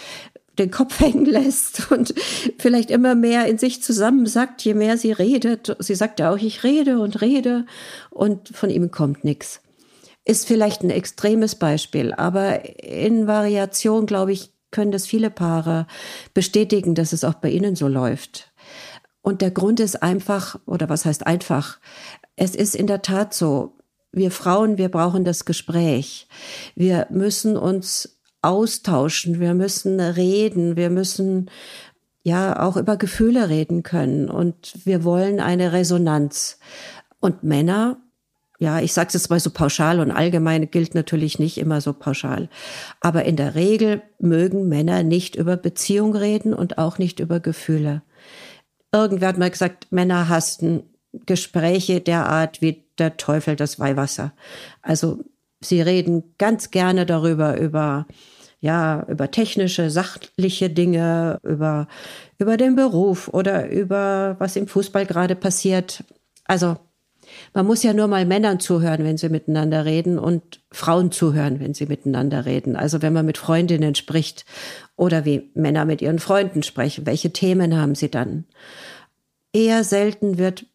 den 0.57 0.71
Kopf 0.71 0.97
hängen 1.01 1.25
lässt 1.25 1.91
und 1.91 2.13
vielleicht 2.57 2.91
immer 2.91 3.13
mehr 3.13 3.45
in 3.47 3.57
sich 3.57 3.83
zusammen 3.83 4.25
sagt, 4.25 4.61
je 4.61 4.73
mehr 4.73 4.97
sie 4.97 5.11
redet. 5.11 5.75
Sie 5.79 5.95
sagt 5.95 6.21
ja 6.21 6.31
auch, 6.31 6.37
ich 6.37 6.63
rede 6.63 6.99
und 6.99 7.19
rede 7.19 7.65
und 8.09 8.55
von 8.55 8.69
ihm 8.69 8.89
kommt 8.89 9.25
nichts 9.25 9.60
ist 10.31 10.47
vielleicht 10.47 10.81
ein 10.81 10.89
extremes 10.89 11.55
Beispiel, 11.55 12.13
aber 12.13 12.81
in 12.81 13.27
Variation, 13.27 14.05
glaube 14.05 14.31
ich, 14.31 14.53
können 14.71 14.93
das 14.93 15.05
viele 15.05 15.29
Paare 15.29 15.88
bestätigen, 16.33 16.95
dass 16.95 17.11
es 17.11 17.25
auch 17.25 17.33
bei 17.33 17.50
ihnen 17.50 17.75
so 17.75 17.89
läuft. 17.89 18.53
Und 19.21 19.41
der 19.41 19.51
Grund 19.51 19.81
ist 19.81 20.01
einfach, 20.01 20.57
oder 20.65 20.88
was 20.88 21.03
heißt 21.03 21.27
einfach? 21.27 21.79
Es 22.38 22.55
ist 22.55 22.75
in 22.75 22.88
der 22.88 23.01
Tat 23.01 23.33
so, 23.33 23.77
wir 24.13 24.31
Frauen, 24.31 24.77
wir 24.77 24.88
brauchen 24.88 25.25
das 25.25 25.43
Gespräch. 25.43 26.29
Wir 26.75 27.07
müssen 27.09 27.57
uns 27.57 28.21
austauschen, 28.41 29.41
wir 29.41 29.53
müssen 29.53 30.00
reden, 30.00 30.77
wir 30.77 30.89
müssen 30.89 31.51
ja 32.23 32.57
auch 32.61 32.77
über 32.77 32.95
Gefühle 32.95 33.50
reden 33.50 33.83
können 33.83 34.29
und 34.29 34.73
wir 34.85 35.03
wollen 35.03 35.41
eine 35.41 35.73
Resonanz. 35.73 36.57
Und 37.19 37.43
Männer 37.43 37.97
ja, 38.61 38.79
ich 38.79 38.93
sage 38.93 39.07
es 39.07 39.15
jetzt 39.15 39.31
mal 39.31 39.39
so 39.39 39.49
pauschal 39.49 39.99
und 39.99 40.11
allgemein 40.11 40.69
gilt 40.69 40.93
natürlich 40.93 41.39
nicht 41.39 41.57
immer 41.57 41.81
so 41.81 41.93
pauschal. 41.93 42.47
Aber 42.99 43.25
in 43.25 43.35
der 43.35 43.55
Regel 43.55 44.03
mögen 44.19 44.69
Männer 44.69 45.01
nicht 45.01 45.35
über 45.35 45.57
Beziehung 45.57 46.15
reden 46.15 46.53
und 46.53 46.77
auch 46.77 46.99
nicht 46.99 47.19
über 47.19 47.39
Gefühle. 47.39 48.03
Irgendwer 48.93 49.29
hat 49.29 49.39
mal 49.39 49.49
gesagt, 49.49 49.87
Männer 49.91 50.29
hassen 50.29 50.83
Gespräche 51.25 52.01
derart 52.01 52.61
wie 52.61 52.83
der 52.99 53.17
Teufel 53.17 53.55
das 53.55 53.79
Weihwasser. 53.79 54.31
Also 54.83 55.23
sie 55.59 55.81
reden 55.81 56.35
ganz 56.37 56.69
gerne 56.69 57.07
darüber, 57.07 57.57
über 57.57 58.05
ja, 58.59 59.07
über 59.07 59.31
technische, 59.31 59.89
sachliche 59.89 60.69
Dinge, 60.69 61.39
über, 61.41 61.87
über 62.37 62.57
den 62.57 62.75
Beruf 62.75 63.27
oder 63.27 63.67
über 63.71 64.35
was 64.37 64.55
im 64.55 64.67
Fußball 64.67 65.07
gerade 65.07 65.35
passiert. 65.35 66.03
Also, 66.45 66.77
man 67.53 67.65
muss 67.65 67.83
ja 67.83 67.93
nur 67.93 68.07
mal 68.07 68.25
Männern 68.25 68.59
zuhören, 68.59 69.03
wenn 69.03 69.17
sie 69.17 69.29
miteinander 69.29 69.85
reden 69.85 70.19
und 70.19 70.61
Frauen 70.71 71.11
zuhören, 71.11 71.59
wenn 71.59 71.73
sie 71.73 71.85
miteinander 71.85 72.45
reden. 72.45 72.75
Also, 72.75 73.01
wenn 73.01 73.13
man 73.13 73.25
mit 73.25 73.38
Freundinnen 73.38 73.95
spricht 73.95 74.45
oder 74.95 75.25
wie 75.25 75.50
Männer 75.53 75.85
mit 75.85 76.01
ihren 76.01 76.19
Freunden 76.19 76.63
sprechen, 76.63 77.05
welche 77.05 77.31
Themen 77.31 77.75
haben 77.75 77.95
sie 77.95 78.09
dann? 78.09 78.45
Eher 79.53 79.83
selten 79.83 80.38
wird 80.38 80.65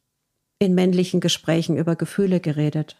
in 0.59 0.75
männlichen 0.75 1.21
Gesprächen 1.21 1.77
über 1.77 1.97
Gefühle 1.97 2.41
geredet. 2.41 2.97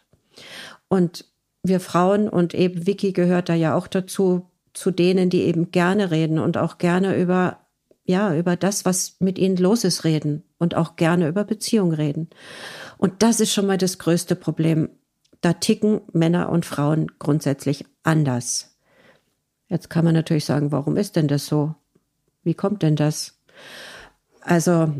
Und 0.87 1.25
wir 1.63 1.79
Frauen 1.79 2.29
und 2.29 2.53
eben 2.53 2.87
Vicky 2.87 3.11
gehört 3.11 3.49
da 3.49 3.53
ja 3.53 3.75
auch 3.75 3.87
dazu, 3.87 4.45
zu 4.73 4.91
denen, 4.91 5.29
die 5.29 5.41
eben 5.41 5.71
gerne 5.71 6.11
reden 6.11 6.39
und 6.39 6.57
auch 6.57 6.77
gerne 6.77 7.15
über, 7.15 7.59
ja, 8.07 8.33
über 8.35 8.55
das, 8.55 8.85
was 8.85 9.17
mit 9.19 9.37
ihnen 9.37 9.57
los 9.57 9.83
ist, 9.83 10.05
reden 10.05 10.43
und 10.57 10.75
auch 10.75 10.95
gerne 10.95 11.27
über 11.27 11.43
Beziehungen 11.43 11.93
reden. 11.93 12.29
Und 12.97 13.21
das 13.21 13.41
ist 13.41 13.53
schon 13.53 13.67
mal 13.67 13.77
das 13.77 13.99
größte 13.99 14.35
Problem. 14.35 14.89
Da 15.41 15.53
ticken 15.53 16.01
Männer 16.13 16.49
und 16.49 16.65
Frauen 16.65 17.11
grundsätzlich 17.19 17.85
anders. 18.03 18.77
Jetzt 19.67 19.89
kann 19.89 20.05
man 20.05 20.13
natürlich 20.13 20.45
sagen, 20.45 20.71
warum 20.71 20.95
ist 20.95 21.17
denn 21.17 21.27
das 21.27 21.45
so? 21.45 21.75
Wie 22.43 22.53
kommt 22.53 22.81
denn 22.81 22.95
das? 22.95 23.41
Also, 24.39 24.93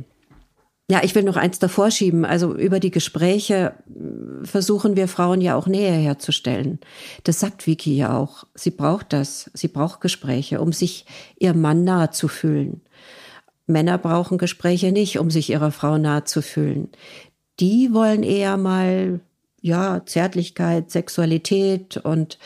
ja, 0.89 1.01
ich 1.03 1.15
will 1.15 1.23
noch 1.23 1.37
eins 1.37 1.59
davor 1.59 1.91
schieben. 1.91 2.25
Also 2.25 2.53
über 2.53 2.81
die 2.81 2.91
Gespräche 2.91 3.73
äh, 3.89 4.45
versuchen 4.45 4.97
wir 4.97 5.07
Frauen 5.07 5.39
ja 5.39 5.55
auch 5.55 5.67
Nähe 5.67 5.93
herzustellen. 5.93 6.79
Das 7.23 7.39
sagt 7.39 7.65
Vicky 7.67 7.95
ja 7.95 8.17
auch. 8.17 8.43
Sie 8.53 8.71
braucht 8.71 9.13
das. 9.13 9.49
Sie 9.53 9.69
braucht 9.69 10.01
Gespräche, 10.01 10.59
um 10.59 10.73
sich 10.73 11.05
ihrem 11.39 11.61
Mann 11.61 11.85
nahe 11.85 12.11
zu 12.11 12.27
fühlen. 12.27 12.81
Männer 13.67 13.97
brauchen 13.97 14.37
Gespräche 14.37 14.91
nicht, 14.91 15.19
um 15.19 15.29
sich 15.29 15.49
ihrer 15.49 15.71
Frau 15.71 15.97
nahe 15.97 16.23
zu 16.23 16.41
fühlen. 16.41 16.89
Die 17.59 17.93
wollen 17.93 18.23
eher 18.23 18.57
mal, 18.57 19.19
ja, 19.61 20.05
Zärtlichkeit, 20.05 20.89
Sexualität 20.89 21.97
und 21.97 22.39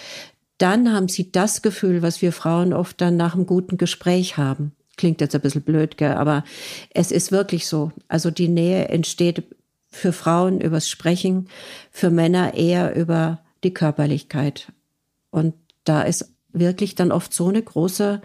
dann 0.57 0.93
haben 0.93 1.07
sie 1.07 1.31
das 1.31 1.61
Gefühl, 1.61 2.01
was 2.01 2.21
wir 2.21 2.31
Frauen 2.31 2.73
oft 2.73 3.01
dann 3.01 3.17
nach 3.17 3.33
einem 3.33 3.45
guten 3.45 3.77
Gespräch 3.77 4.37
haben. 4.37 4.73
Klingt 4.95 5.21
jetzt 5.21 5.33
ein 5.33 5.41
bisschen 5.41 5.63
blöd, 5.63 5.97
gell? 5.97 6.13
aber 6.13 6.43
es 6.91 7.11
ist 7.11 7.31
wirklich 7.31 7.67
so. 7.67 7.91
Also 8.07 8.29
die 8.29 8.47
Nähe 8.47 8.89
entsteht 8.89 9.43
für 9.89 10.13
Frauen 10.13 10.61
übers 10.61 10.87
Sprechen, 10.87 11.49
für 11.91 12.11
Männer 12.11 12.53
eher 12.53 12.95
über 12.95 13.39
die 13.63 13.73
Körperlichkeit. 13.73 14.71
Und 15.31 15.55
da 15.83 16.03
ist 16.03 16.31
wirklich 16.53 16.95
dann 16.95 17.11
oft 17.11 17.33
so 17.33 17.47
eine 17.47 17.61
große 17.61 18.21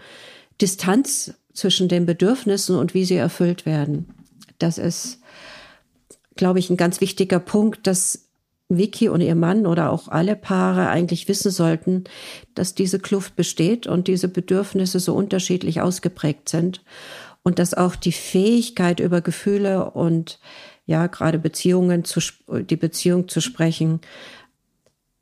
Distanz 0.61 1.33
zwischen 1.57 1.87
den 1.87 2.05
Bedürfnissen 2.05 2.75
und 2.75 2.93
wie 2.93 3.03
sie 3.03 3.15
erfüllt 3.15 3.65
werden. 3.65 4.05
Das 4.59 4.77
ist, 4.77 5.19
glaube 6.35 6.59
ich, 6.59 6.69
ein 6.69 6.77
ganz 6.77 7.01
wichtiger 7.01 7.39
Punkt, 7.39 7.87
dass 7.87 8.27
Vicky 8.69 9.09
und 9.09 9.21
ihr 9.21 9.35
Mann 9.35 9.65
oder 9.65 9.91
auch 9.91 10.07
alle 10.07 10.35
Paare 10.35 10.89
eigentlich 10.89 11.27
wissen 11.27 11.51
sollten, 11.51 12.03
dass 12.53 12.75
diese 12.75 12.99
Kluft 12.99 13.35
besteht 13.35 13.87
und 13.87 14.07
diese 14.07 14.27
Bedürfnisse 14.27 14.99
so 14.99 15.15
unterschiedlich 15.15 15.81
ausgeprägt 15.81 16.49
sind 16.49 16.83
und 17.43 17.59
dass 17.59 17.73
auch 17.73 17.95
die 17.95 18.11
Fähigkeit 18.11 18.99
über 18.99 19.21
Gefühle 19.21 19.91
und 19.91 20.39
ja 20.85 21.07
gerade 21.07 21.39
Beziehungen 21.39 22.03
zu 22.03 22.19
die 22.47 22.75
Beziehung 22.75 23.29
zu 23.29 23.41
sprechen 23.41 24.01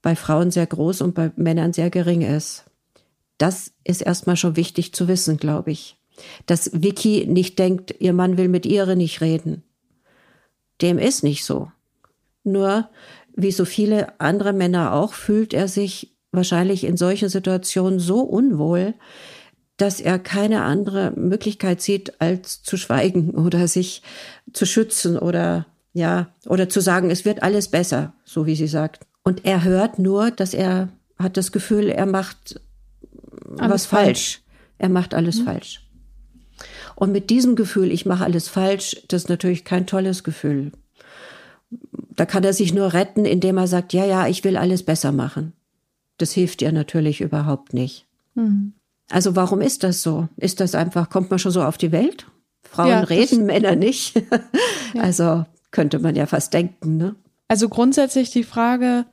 bei 0.02 0.16
Frauen 0.16 0.52
sehr 0.52 0.68
groß 0.68 1.02
und 1.02 1.16
bei 1.16 1.32
Männern 1.36 1.72
sehr 1.72 1.90
gering 1.90 2.22
ist. 2.22 2.66
Das 3.38 3.72
ist 3.84 4.02
erstmal 4.02 4.38
schon 4.38 4.56
wichtig 4.56 4.94
zu 4.94 5.08
wissen, 5.08 5.38
glaube 5.38 5.72
ich. 5.72 5.95
Dass 6.46 6.72
Vicky 6.74 7.26
nicht 7.28 7.60
denkt, 7.60 7.96
ihr 8.00 8.14
Mann 8.14 8.38
will 8.38 8.48
mit 8.48 8.66
ihr 8.66 8.96
nicht 8.96 9.22
reden. 9.22 9.64
Dem 10.82 10.98
ist 10.98 11.24
nicht 11.24 11.46
so. 11.46 11.72
Nur 12.44 12.90
wie 13.36 13.52
so 13.52 13.66
viele 13.66 14.20
andere 14.20 14.54
Männer 14.54 14.94
auch, 14.94 15.14
fühlt 15.14 15.54
er 15.54 15.68
sich 15.68 16.16
wahrscheinlich 16.32 16.84
in 16.84 16.98
solchen 16.98 17.30
Situationen 17.30 18.00
so 18.00 18.22
unwohl, 18.22 18.94
dass 19.78 20.00
er 20.00 20.20
keine 20.20 20.64
andere 20.64 21.12
Möglichkeit 21.12 21.82
sieht, 21.82 22.22
als 22.22 22.64
zu 22.64 22.78
schweigen 22.78 23.32
oder 23.36 23.68
sich 23.68 24.02
zu 24.54 24.66
schützen 24.66 25.18
oder 25.18 25.66
ja, 25.94 26.28
oder 26.46 26.68
zu 26.68 26.82
sagen, 26.82 27.10
es 27.10 27.24
wird 27.24 27.42
alles 27.42 27.70
besser, 27.70 28.14
so 28.26 28.46
wie 28.46 28.56
sie 28.56 28.68
sagt. 28.68 29.06
Und 29.24 29.46
er 29.46 29.64
hört 29.64 29.98
nur, 29.98 30.30
dass 30.30 30.54
er 30.54 30.90
hat 31.18 31.38
das 31.38 31.54
Gefühl, 31.54 31.88
er 31.88 32.06
macht 32.06 32.60
alles 33.58 33.72
was 33.72 33.86
falsch. 33.86 34.06
falsch. 34.06 34.42
Er 34.78 34.90
macht 34.90 35.14
alles 35.14 35.40
mhm. 35.40 35.46
falsch. 35.46 35.85
Und 36.96 37.12
mit 37.12 37.30
diesem 37.30 37.56
Gefühl, 37.56 37.92
ich 37.92 38.06
mache 38.06 38.24
alles 38.24 38.48
falsch, 38.48 39.04
das 39.10 39.24
ist 39.24 39.30
natürlich 39.30 39.66
kein 39.66 39.86
tolles 39.86 40.24
Gefühl 40.24 40.72
da 42.16 42.26
kann 42.26 42.44
er 42.44 42.54
sich 42.54 42.74
nur 42.74 42.94
retten, 42.94 43.26
indem 43.26 43.58
er 43.58 43.68
sagt, 43.68 43.94
ja, 43.94 44.06
ja, 44.06 44.28
ich 44.28 44.44
will 44.44 44.58
alles 44.58 44.84
besser 44.84 45.12
machen. 45.12 45.54
Das 46.18 46.32
hilft 46.32 46.62
ihr 46.62 46.72
natürlich 46.72 47.22
überhaupt 47.22 47.74
nicht. 47.74 48.06
Mhm. 48.36 48.74
Also 49.10 49.36
warum 49.36 49.62
ist 49.62 49.84
das 49.84 50.02
so? 50.02 50.30
Ist 50.38 50.60
das 50.60 50.76
einfach, 50.76 51.10
kommt 51.10 51.30
man 51.30 51.40
schon 51.40 51.52
so 51.52 51.62
auf 51.62 51.78
die 51.78 51.92
Welt? 51.92 52.26
Frauen 52.64 52.90
ja, 52.90 53.00
reden, 53.02 53.46
Männer 53.46 53.76
nicht. 53.76 54.16
ja. 54.94 55.02
Also 55.02 55.46
könnte 55.72 56.00
man 56.00 56.16
ja 56.16 56.26
fast 56.26 56.54
denken, 56.54 56.98
ne? 56.98 57.16
Also 57.48 57.70
grundsätzlich 57.70 58.32
die 58.32 58.44
Frage, 58.44 59.06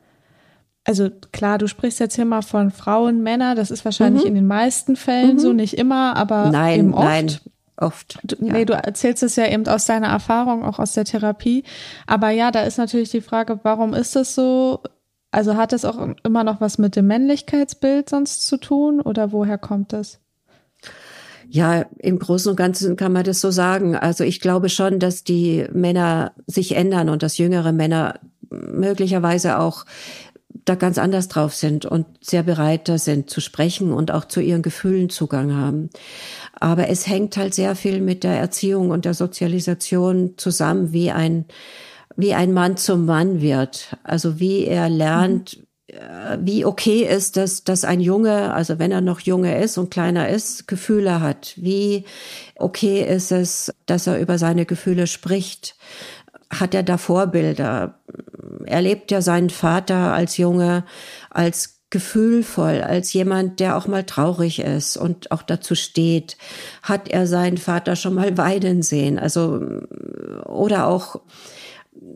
also 0.84 1.10
klar, 1.32 1.58
du 1.58 1.68
sprichst 1.68 2.00
jetzt 2.00 2.16
hier 2.16 2.24
mal 2.24 2.40
von 2.40 2.70
Frauen, 2.70 3.22
Männer, 3.22 3.54
das 3.54 3.70
ist 3.70 3.84
wahrscheinlich 3.84 4.22
mhm. 4.22 4.28
in 4.28 4.34
den 4.36 4.46
meisten 4.46 4.96
Fällen 4.96 5.34
mhm. 5.34 5.38
so, 5.38 5.52
nicht 5.52 5.74
immer, 5.74 6.16
aber 6.16 6.50
nein, 6.50 6.78
eben 6.78 6.94
oft. 6.94 7.04
Nein, 7.04 7.36
oft. 7.76 8.19
Du, 8.23 8.37
ja. 8.45 8.52
Nee, 8.52 8.64
du 8.64 8.75
erzählst 8.75 9.23
es 9.23 9.37
ja 9.37 9.47
eben 9.47 9.67
aus 9.67 9.85
deiner 9.85 10.09
Erfahrung, 10.09 10.64
auch 10.64 10.79
aus 10.79 10.93
der 10.93 11.05
Therapie. 11.05 11.64
Aber 12.07 12.31
ja, 12.31 12.50
da 12.50 12.62
ist 12.62 12.79
natürlich 12.79 13.11
die 13.11 13.21
Frage, 13.21 13.61
warum 13.62 13.95
ist 13.95 14.17
das 14.17 14.35
so? 14.35 14.81
Also 15.31 15.57
hat 15.57 15.73
es 15.73 15.85
auch 15.85 15.99
immer 16.25 16.45
noch 16.45 16.61
was 16.61 16.76
mit 16.76 16.95
dem 16.95 17.07
Männlichkeitsbild 17.07 18.09
sonst 18.11 18.47
zu 18.47 18.59
tun 18.59 19.00
oder 19.00 19.33
woher 19.33 19.57
kommt 19.57 19.95
das? 19.95 20.21
Ja, 21.49 21.87
im 21.99 22.19
Großen 22.19 22.50
und 22.50 22.57
Ganzen 22.57 22.97
kann 22.97 23.12
man 23.12 23.25
das 23.25 23.41
so 23.41 23.50
sagen. 23.50 23.97
Also 23.97 24.25
ich 24.25 24.41
glaube 24.41 24.69
schon, 24.69 24.99
dass 24.99 25.25
die 25.25 25.67
Männer 25.73 26.33
sich 26.47 26.76
ändern 26.76 27.09
und 27.09 27.23
dass 27.23 27.38
jüngere 27.38 27.73
Männer 27.73 28.21
möglicherweise 28.50 29.59
auch 29.59 29.85
da 30.64 30.75
ganz 30.75 30.99
anders 30.99 31.28
drauf 31.28 31.54
sind 31.54 31.87
und 31.87 32.07
sehr 32.21 32.42
bereiter 32.42 32.99
sind 32.99 33.31
zu 33.31 33.40
sprechen 33.40 33.92
und 33.92 34.11
auch 34.11 34.25
zu 34.25 34.40
ihren 34.40 34.62
Gefühlen 34.62 35.11
Zugang 35.11 35.54
haben. 35.54 35.90
Aber 36.59 36.88
es 36.88 37.07
hängt 37.07 37.37
halt 37.37 37.54
sehr 37.54 37.75
viel 37.75 38.00
mit 38.00 38.25
der 38.25 38.38
Erziehung 38.38 38.90
und 38.90 39.04
der 39.04 39.14
Sozialisation 39.14 40.35
zusammen, 40.37 40.92
wie 40.92 41.11
ein, 41.11 41.47
wie 42.16 42.35
ein 42.35 42.52
Mann 42.52 42.76
zum 42.76 43.07
Mann 43.07 43.40
wird. 43.40 43.97
Also 44.04 44.38
wie 44.38 44.64
er 44.64 44.88
lernt, 44.88 45.59
mhm 45.59 45.66
wie 46.38 46.64
okay 46.64 47.02
ist 47.02 47.37
es, 47.37 47.64
dass 47.64 47.85
ein 47.85 48.00
Junge, 48.00 48.54
also 48.54 48.78
wenn 48.78 48.92
er 48.92 49.00
noch 49.00 49.21
Junge 49.21 49.62
ist 49.62 49.76
und 49.76 49.90
kleiner 49.90 50.28
ist, 50.28 50.66
Gefühle 50.66 51.21
hat? 51.21 51.54
Wie 51.57 52.04
okay 52.57 53.02
ist 53.02 53.31
es, 53.31 53.75
dass 53.87 54.07
er 54.07 54.19
über 54.19 54.38
seine 54.38 54.64
Gefühle 54.64 55.07
spricht? 55.07 55.76
Hat 56.49 56.75
er 56.75 56.83
da 56.83 56.97
Vorbilder? 56.97 58.00
Erlebt 58.64 59.11
ja 59.11 59.21
seinen 59.21 59.50
Vater 59.50 60.12
als 60.12 60.37
Junge 60.37 60.85
als 61.31 61.83
gefühlvoll, 61.92 62.81
als 62.83 63.12
jemand, 63.12 63.61
der 63.61 63.76
auch 63.76 63.87
mal 63.87 64.04
traurig 64.04 64.61
ist 64.61 64.97
und 64.97 65.31
auch 65.31 65.42
dazu 65.42 65.76
steht. 65.76 66.37
Hat 66.83 67.09
er 67.09 67.28
seinen 67.28 67.59
Vater 67.59 67.95
schon 67.95 68.14
mal 68.14 68.37
weinen 68.37 68.83
sehen? 68.83 69.19
Also, 69.19 69.61
oder 70.47 70.88
auch 70.88 71.21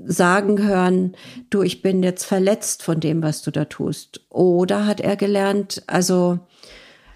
sagen 0.06 0.66
hören, 0.66 1.14
du, 1.50 1.62
ich 1.62 1.82
bin 1.82 2.02
jetzt 2.02 2.24
verletzt 2.24 2.82
von 2.82 3.00
dem, 3.00 3.22
was 3.22 3.42
du 3.42 3.50
da 3.50 3.66
tust. 3.66 4.22
Oder 4.30 4.86
hat 4.86 5.00
er 5.00 5.14
gelernt, 5.16 5.82
also, 5.86 6.38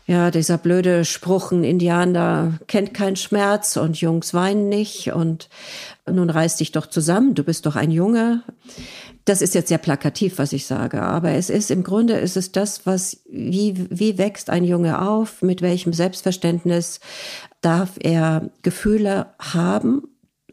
ja, 0.06 0.30
dieser 0.30 0.58
blöde 0.58 1.04
Spruch, 1.04 1.52
ein 1.52 1.64
Indianer 1.64 2.54
kennt 2.66 2.92
keinen 2.94 3.16
Schmerz 3.16 3.76
und 3.76 4.00
Jungs 4.00 4.34
weinen 4.34 4.68
nicht 4.68 5.12
und 5.12 5.48
nun 6.10 6.30
reiß 6.30 6.56
dich 6.56 6.72
doch 6.72 6.86
zusammen, 6.86 7.34
du 7.34 7.44
bist 7.44 7.64
doch 7.64 7.76
ein 7.76 7.90
Junge. 7.92 8.42
Das 9.24 9.42
ist 9.42 9.54
jetzt 9.54 9.68
sehr 9.68 9.78
plakativ, 9.78 10.38
was 10.38 10.52
ich 10.52 10.66
sage, 10.66 11.02
aber 11.02 11.32
es 11.32 11.50
ist 11.50 11.70
im 11.70 11.82
Grunde 11.82 12.14
ist 12.14 12.36
es 12.36 12.52
das, 12.52 12.86
was 12.86 13.20
wie 13.30 13.86
wie 13.90 14.18
wächst 14.18 14.50
ein 14.50 14.64
Junge 14.64 15.02
auf, 15.02 15.42
mit 15.42 15.62
welchem 15.62 15.92
Selbstverständnis 15.92 17.00
darf 17.60 17.90
er 18.00 18.50
Gefühle 18.62 19.26
haben 19.38 20.02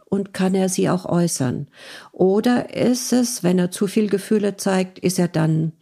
und 0.10 0.34
kann 0.34 0.56
er 0.56 0.70
sie 0.70 0.90
auch 0.90 1.06
äußern? 1.06 1.68
Oder 2.12 2.76
ist 2.76 3.14
es, 3.14 3.44
wenn 3.44 3.60
er 3.60 3.72
zu 3.72 3.88
viel 3.88 4.10
Gefühle 4.10 4.58
zeigt, 4.58 5.00
ist 5.00 5.20
er 5.20 5.28
dann 5.28 5.74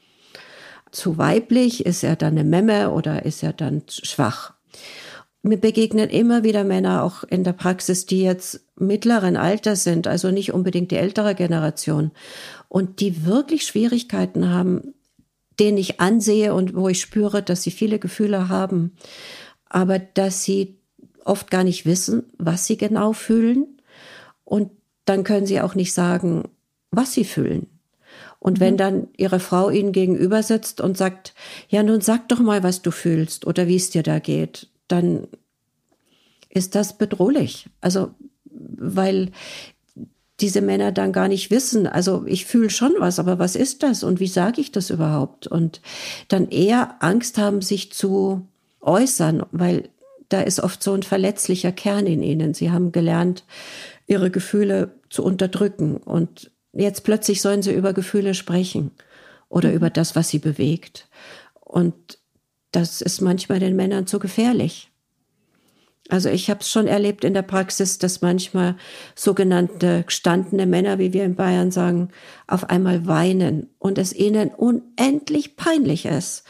zu 0.92 1.18
weiblich, 1.18 1.86
ist 1.86 2.04
er 2.04 2.16
dann 2.16 2.38
eine 2.38 2.44
Memme 2.44 2.92
oder 2.92 3.26
ist 3.26 3.44
er 3.44 3.54
dann 3.54 3.84
schwach? 3.88 4.54
Mir 5.48 5.58
begegnen 5.58 6.10
immer 6.10 6.44
wieder 6.44 6.64
Männer 6.64 7.04
auch 7.04 7.24
in 7.24 7.44
der 7.44 7.54
Praxis, 7.54 8.06
die 8.06 8.24
jetzt 8.24 8.62
mittleren 8.78 9.38
Alters 9.38 9.84
sind, 9.84 10.08
also 10.08 10.32
nicht 10.32 10.54
unbedingt 10.54 10.92
die 10.92 10.98
ältere 10.98 11.36
Generation 11.36 12.12
und 12.68 13.00
die 13.00 13.26
wirklich 13.26 13.66
Schwierigkeiten 13.66 14.50
haben, 14.50 14.96
den 15.60 15.78
ich 15.78 16.00
ansehe 16.00 16.54
und 16.54 16.76
wo 16.76 16.90
ich 16.90 17.00
spüre, 17.00 17.44
dass 17.44 17.64
sie 17.64 17.72
viele 17.72 18.00
Gefühle 18.00 18.50
haben, 18.50 18.94
aber 19.70 20.00
dass 20.00 20.44
sie 20.44 20.78
oft 21.24 21.52
gar 21.52 21.64
nicht 21.64 21.86
wissen, 21.86 22.24
was 22.38 22.66
sie 22.66 22.78
genau 22.78 23.14
fühlen 23.14 23.80
und 24.44 24.72
dann 25.06 25.24
können 25.24 25.46
sie 25.46 25.62
auch 25.62 25.76
nicht 25.76 25.94
sagen, 25.94 26.46
was 26.90 27.14
sie 27.14 27.26
fühlen. 27.26 27.68
Und 28.40 28.60
wenn 28.60 28.74
mhm. 28.74 28.78
dann 28.78 29.08
ihre 29.16 29.40
Frau 29.40 29.70
ihnen 29.70 29.92
gegenüber 29.92 30.44
sitzt 30.44 30.82
und 30.82 30.98
sagt, 30.98 31.34
ja, 31.70 31.84
nun 31.84 32.02
sag 32.02 32.30
doch 32.30 32.40
mal, 32.40 32.64
was 32.64 32.82
du 32.82 32.92
fühlst 32.92 33.46
oder 33.46 33.68
wie 33.68 33.76
es 33.76 33.92
dir 33.92 34.04
da 34.04 34.20
geht, 34.20 34.70
dann 34.88 35.28
ist 36.50 36.76
das 36.76 36.98
bedrohlich. 36.98 37.68
Also, 37.82 38.12
weil 38.46 39.32
diese 40.40 40.62
Männer 40.62 40.92
dann 40.92 41.14
gar 41.14 41.28
nicht 41.28 41.50
wissen, 41.50 41.88
also 41.88 42.26
ich 42.26 42.46
fühle 42.46 42.70
schon 42.70 42.94
was, 43.00 43.20
aber 43.20 43.40
was 43.40 43.56
ist 43.56 43.84
das 43.84 44.04
und 44.04 44.20
wie 44.20 44.28
sage 44.28 44.60
ich 44.60 44.72
das 44.72 44.90
überhaupt? 44.90 45.48
Und 45.48 45.82
dann 46.28 46.50
eher 46.50 46.96
Angst 47.00 47.38
haben, 47.38 47.62
sich 47.62 47.94
zu 47.94 48.46
äußern, 48.82 49.44
weil 49.52 49.90
da 50.30 50.42
ist 50.42 50.60
oft 50.60 50.84
so 50.84 50.94
ein 50.94 51.04
verletzlicher 51.04 51.72
Kern 51.72 52.06
in 52.06 52.22
ihnen. 52.22 52.54
Sie 52.54 52.72
haben 52.72 52.92
gelernt, 52.92 53.46
ihre 54.08 54.30
Gefühle 54.30 54.92
zu 55.10 55.24
unterdrücken 55.24 55.98
und 55.98 56.52
jetzt 56.74 57.04
plötzlich 57.04 57.42
sollen 57.42 57.62
sie 57.62 57.74
über 57.74 57.94
Gefühle 57.94 58.34
sprechen 58.34 58.92
oder 59.48 59.70
mhm. 59.70 59.76
über 59.76 59.90
das, 59.90 60.16
was 60.16 60.30
sie 60.30 60.40
bewegt. 60.40 61.08
Und 61.62 62.20
das 62.76 63.02
ist 63.02 63.22
manchmal 63.22 63.60
den 63.60 63.76
Männern 63.76 64.06
zu 64.08 64.20
gefährlich. 64.20 64.92
Also 66.10 66.30
ich 66.30 66.50
habe 66.52 66.60
es 66.60 66.70
schon 66.70 66.86
erlebt 66.86 67.24
in 67.24 67.34
der 67.34 67.42
Praxis, 67.42 67.98
dass 67.98 68.22
manchmal 68.22 68.76
sogenannte 69.16 70.04
gestandene 70.06 70.68
Männer, 70.68 71.00
wie 71.00 71.14
wir 71.14 71.24
in 71.24 71.36
Bayern 71.36 71.72
sagen, 71.72 72.10
auf 72.46 72.70
einmal 72.70 73.08
weinen 73.08 73.70
und 73.80 73.98
es 73.98 74.14
ihnen 74.14 74.50
unendlich 74.50 75.56
peinlich 75.56 76.06
ist 76.06 76.44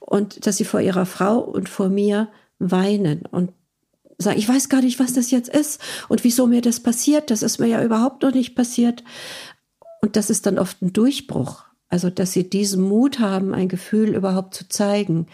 und 0.00 0.46
dass 0.46 0.56
sie 0.56 0.64
vor 0.64 0.80
ihrer 0.80 1.04
Frau 1.04 1.38
und 1.38 1.68
vor 1.68 1.90
mir 1.90 2.28
weinen 2.58 3.26
und 3.26 3.52
sagen, 4.16 4.38
ich 4.38 4.48
weiß 4.48 4.70
gar 4.70 4.80
nicht, 4.80 4.98
was 4.98 5.12
das 5.12 5.30
jetzt 5.30 5.50
ist 5.50 5.80
und 6.08 6.24
wieso 6.24 6.46
mir 6.46 6.62
das 6.62 6.80
passiert. 6.80 7.30
Das 7.30 7.42
ist 7.42 7.58
mir 7.58 7.66
ja 7.66 7.82
überhaupt 7.82 8.22
noch 8.22 8.32
nicht 8.32 8.54
passiert. 8.54 9.04
Und 10.00 10.16
das 10.16 10.30
ist 10.30 10.46
dann 10.46 10.58
oft 10.58 10.80
ein 10.80 10.92
Durchbruch. 10.92 11.64
Also, 11.92 12.08
dass 12.08 12.32
sie 12.32 12.48
diesen 12.48 12.82
Mut 12.82 13.18
haben, 13.18 13.52
ein 13.52 13.68
Gefühl 13.68 14.14
überhaupt 14.14 14.54
zu 14.54 14.66
zeigen. 14.66 15.26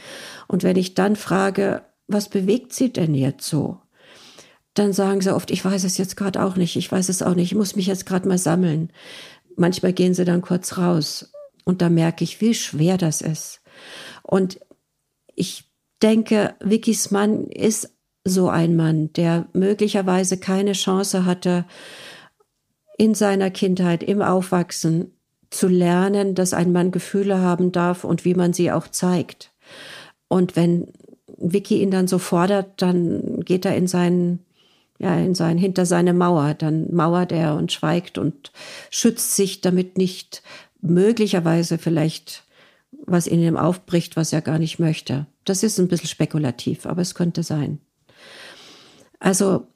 Und 0.48 0.64
wenn 0.64 0.74
ich 0.74 0.94
dann 0.94 1.14
frage, 1.14 1.82
was 2.08 2.28
bewegt 2.28 2.72
sie 2.72 2.92
denn 2.92 3.14
jetzt 3.14 3.46
so? 3.46 3.78
Dann 4.74 4.92
sagen 4.92 5.20
sie 5.20 5.32
oft, 5.32 5.52
ich 5.52 5.64
weiß 5.64 5.84
es 5.84 5.98
jetzt 5.98 6.16
gerade 6.16 6.42
auch 6.42 6.56
nicht, 6.56 6.74
ich 6.74 6.90
weiß 6.90 7.10
es 7.10 7.22
auch 7.22 7.36
nicht, 7.36 7.52
ich 7.52 7.56
muss 7.56 7.76
mich 7.76 7.86
jetzt 7.86 8.06
gerade 8.06 8.26
mal 8.26 8.38
sammeln. 8.38 8.92
Manchmal 9.54 9.92
gehen 9.92 10.14
sie 10.14 10.24
dann 10.24 10.42
kurz 10.42 10.76
raus 10.78 11.30
und 11.64 11.80
da 11.80 11.90
merke 11.90 12.24
ich, 12.24 12.40
wie 12.40 12.54
schwer 12.54 12.98
das 12.98 13.20
ist. 13.20 13.60
Und 14.24 14.58
ich 15.36 15.70
denke, 16.02 16.56
Vickys 16.58 17.12
Mann 17.12 17.46
ist 17.46 17.94
so 18.24 18.48
ein 18.48 18.74
Mann, 18.74 19.12
der 19.12 19.46
möglicherweise 19.52 20.38
keine 20.38 20.72
Chance 20.72 21.24
hatte, 21.24 21.66
in 22.96 23.14
seiner 23.14 23.52
Kindheit, 23.52 24.02
im 24.02 24.22
Aufwachsen 24.22 25.17
zu 25.50 25.68
lernen, 25.68 26.34
dass 26.34 26.52
ein 26.52 26.72
Mann 26.72 26.90
Gefühle 26.90 27.40
haben 27.40 27.72
darf 27.72 28.04
und 28.04 28.24
wie 28.24 28.34
man 28.34 28.52
sie 28.52 28.70
auch 28.70 28.88
zeigt. 28.88 29.52
Und 30.28 30.56
wenn 30.56 30.92
Vicky 31.38 31.80
ihn 31.80 31.90
dann 31.90 32.08
so 32.08 32.18
fordert, 32.18 32.82
dann 32.82 33.40
geht 33.40 33.64
er 33.64 33.76
in 33.76 33.86
seinen, 33.86 34.44
ja, 34.98 35.16
in 35.16 35.34
sein, 35.34 35.56
hinter 35.56 35.86
seine 35.86 36.12
Mauer, 36.12 36.54
dann 36.54 36.92
mauert 36.92 37.32
er 37.32 37.56
und 37.56 37.72
schweigt 37.72 38.18
und 38.18 38.52
schützt 38.90 39.36
sich, 39.36 39.60
damit 39.60 39.96
nicht 39.96 40.42
möglicherweise 40.80 41.78
vielleicht 41.78 42.44
was 43.06 43.26
in 43.26 43.42
ihm 43.42 43.56
aufbricht, 43.56 44.16
was 44.16 44.32
er 44.32 44.42
gar 44.42 44.58
nicht 44.58 44.78
möchte. 44.78 45.26
Das 45.44 45.62
ist 45.62 45.78
ein 45.78 45.88
bisschen 45.88 46.08
spekulativ, 46.08 46.86
aber 46.86 47.02
es 47.02 47.14
könnte 47.14 47.42
sein. 47.42 47.80
Also, 49.18 49.66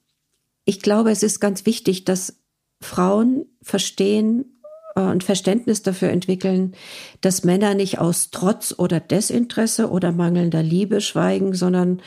ich 0.64 0.80
glaube, 0.80 1.10
es 1.10 1.22
ist 1.22 1.40
ganz 1.40 1.66
wichtig, 1.66 2.04
dass 2.04 2.38
Frauen 2.80 3.46
verstehen 3.62 4.61
und 4.94 5.24
Verständnis 5.24 5.82
dafür 5.82 6.10
entwickeln, 6.10 6.74
dass 7.20 7.44
Männer 7.44 7.74
nicht 7.74 7.98
aus 7.98 8.30
Trotz 8.30 8.74
oder 8.76 9.00
Desinteresse 9.00 9.90
oder 9.90 10.12
mangelnder 10.12 10.62
Liebe 10.62 11.00
schweigen, 11.00 11.54
sondern 11.54 12.02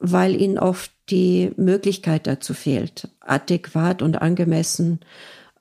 weil 0.00 0.40
ihnen 0.40 0.58
oft 0.58 0.92
die 1.10 1.50
Möglichkeit 1.56 2.26
dazu 2.26 2.54
fehlt, 2.54 3.08
adäquat 3.20 4.02
und 4.02 4.20
angemessen 4.20 5.00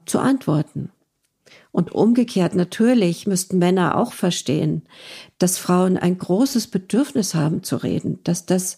zu 0.06 0.20
antworten. 0.20 0.90
Und 1.72 1.94
umgekehrt 1.94 2.56
natürlich 2.56 3.28
müssten 3.28 3.60
Männer 3.60 3.98
auch 3.98 4.14
verstehen, 4.14 4.84
dass 5.38 5.58
Frauen 5.58 5.98
ein 5.98 6.18
großes 6.18 6.68
Bedürfnis 6.68 7.36
haben 7.36 7.64
zu 7.64 7.78
reden, 7.78 8.20
dass 8.24 8.46
das 8.46 8.78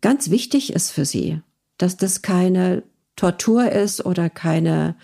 ganz 0.00 0.30
wichtig 0.30 0.72
ist 0.72 0.92
für 0.92 1.04
sie, 1.04 1.40
dass 1.78 1.96
das 1.96 2.22
keine 2.22 2.82
Tortur 3.16 3.70
ist 3.70 4.04
oder 4.04 4.30
keine 4.30 4.96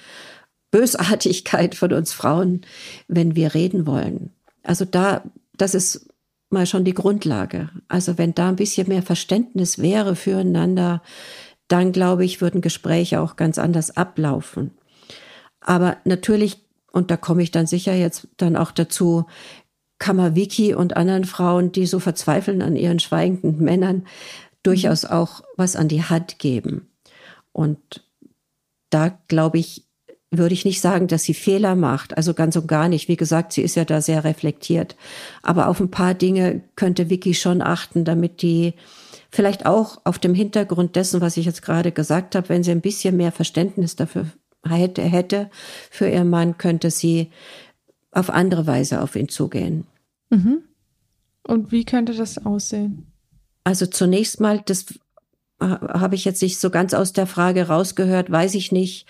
Bösartigkeit 0.70 1.74
von 1.74 1.92
uns 1.92 2.12
Frauen, 2.12 2.62
wenn 3.08 3.36
wir 3.36 3.54
reden 3.54 3.86
wollen. 3.86 4.32
Also 4.62 4.84
da, 4.84 5.22
das 5.56 5.74
ist 5.74 6.08
mal 6.50 6.66
schon 6.66 6.84
die 6.84 6.94
Grundlage. 6.94 7.70
Also 7.88 8.18
wenn 8.18 8.34
da 8.34 8.48
ein 8.48 8.56
bisschen 8.56 8.88
mehr 8.88 9.02
Verständnis 9.02 9.78
wäre 9.78 10.16
füreinander, 10.16 11.02
dann 11.68 11.92
glaube 11.92 12.24
ich, 12.24 12.40
würden 12.40 12.60
Gespräche 12.60 13.20
auch 13.20 13.36
ganz 13.36 13.58
anders 13.58 13.96
ablaufen. 13.96 14.72
Aber 15.60 15.96
natürlich, 16.04 16.58
und 16.92 17.10
da 17.10 17.16
komme 17.16 17.42
ich 17.42 17.50
dann 17.50 17.66
sicher 17.66 17.94
jetzt 17.94 18.28
dann 18.36 18.56
auch 18.56 18.70
dazu, 18.70 19.26
kann 19.98 20.16
man 20.16 20.36
Vicky 20.36 20.74
und 20.74 20.96
anderen 20.96 21.24
Frauen, 21.24 21.72
die 21.72 21.86
so 21.86 21.98
verzweifeln 21.98 22.62
an 22.62 22.76
ihren 22.76 23.00
schweigenden 23.00 23.58
Männern, 23.58 24.06
durchaus 24.62 25.04
mhm. 25.04 25.10
auch 25.10 25.42
was 25.56 25.74
an 25.74 25.88
die 25.88 26.04
Hand 26.04 26.38
geben. 26.38 26.90
Und 27.52 28.04
da 28.90 29.18
glaube 29.28 29.58
ich, 29.58 29.85
würde 30.30 30.54
ich 30.54 30.64
nicht 30.64 30.80
sagen, 30.80 31.06
dass 31.06 31.22
sie 31.22 31.34
Fehler 31.34 31.76
macht. 31.76 32.16
Also 32.16 32.34
ganz 32.34 32.56
und 32.56 32.66
gar 32.66 32.88
nicht. 32.88 33.08
Wie 33.08 33.16
gesagt, 33.16 33.52
sie 33.52 33.62
ist 33.62 33.76
ja 33.76 33.84
da 33.84 34.00
sehr 34.00 34.24
reflektiert. 34.24 34.96
Aber 35.42 35.68
auf 35.68 35.80
ein 35.80 35.90
paar 35.90 36.14
Dinge 36.14 36.62
könnte 36.74 37.10
Vicky 37.10 37.34
schon 37.34 37.62
achten, 37.62 38.04
damit 38.04 38.42
die 38.42 38.74
vielleicht 39.30 39.66
auch 39.66 40.00
auf 40.04 40.18
dem 40.18 40.34
Hintergrund 40.34 40.96
dessen, 40.96 41.20
was 41.20 41.36
ich 41.36 41.46
jetzt 41.46 41.62
gerade 41.62 41.92
gesagt 41.92 42.34
habe, 42.34 42.48
wenn 42.48 42.62
sie 42.62 42.72
ein 42.72 42.80
bisschen 42.80 43.16
mehr 43.16 43.32
Verständnis 43.32 43.96
dafür 43.96 44.26
hätte, 44.68 45.02
hätte 45.02 45.50
für 45.90 46.08
ihren 46.08 46.30
Mann, 46.30 46.58
könnte 46.58 46.90
sie 46.90 47.30
auf 48.10 48.30
andere 48.30 48.66
Weise 48.66 49.02
auf 49.02 49.14
ihn 49.14 49.28
zugehen. 49.28 49.86
Mhm. 50.30 50.62
Und 51.46 51.70
wie 51.70 51.84
könnte 51.84 52.14
das 52.14 52.44
aussehen? 52.44 53.06
Also 53.62 53.86
zunächst 53.86 54.40
mal, 54.40 54.62
das 54.64 54.86
habe 55.60 56.14
ich 56.14 56.24
jetzt 56.24 56.42
nicht 56.42 56.58
so 56.58 56.70
ganz 56.70 56.94
aus 56.94 57.12
der 57.12 57.26
Frage 57.26 57.68
rausgehört, 57.68 58.30
weiß 58.30 58.54
ich 58.54 58.72
nicht, 58.72 59.06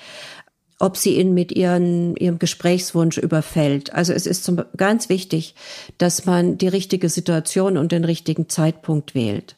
ob 0.79 0.97
sie 0.97 1.19
ihn 1.19 1.33
mit 1.33 1.53
ihren, 1.53 2.17
ihrem 2.17 2.39
Gesprächswunsch 2.39 3.17
überfällt. 3.17 3.93
Also 3.95 4.13
es 4.13 4.27
ist 4.27 4.45
zum, 4.45 4.63
ganz 4.77 5.09
wichtig, 5.09 5.55
dass 5.97 6.27
man 6.27 6.59
die 6.59 6.69
richtige 6.69 7.09
Situation 7.09 7.79
und 7.79 7.93
den 7.93 8.05
richtigen 8.05 8.49
Zeitpunkt 8.49 9.15
wählt. 9.15 9.57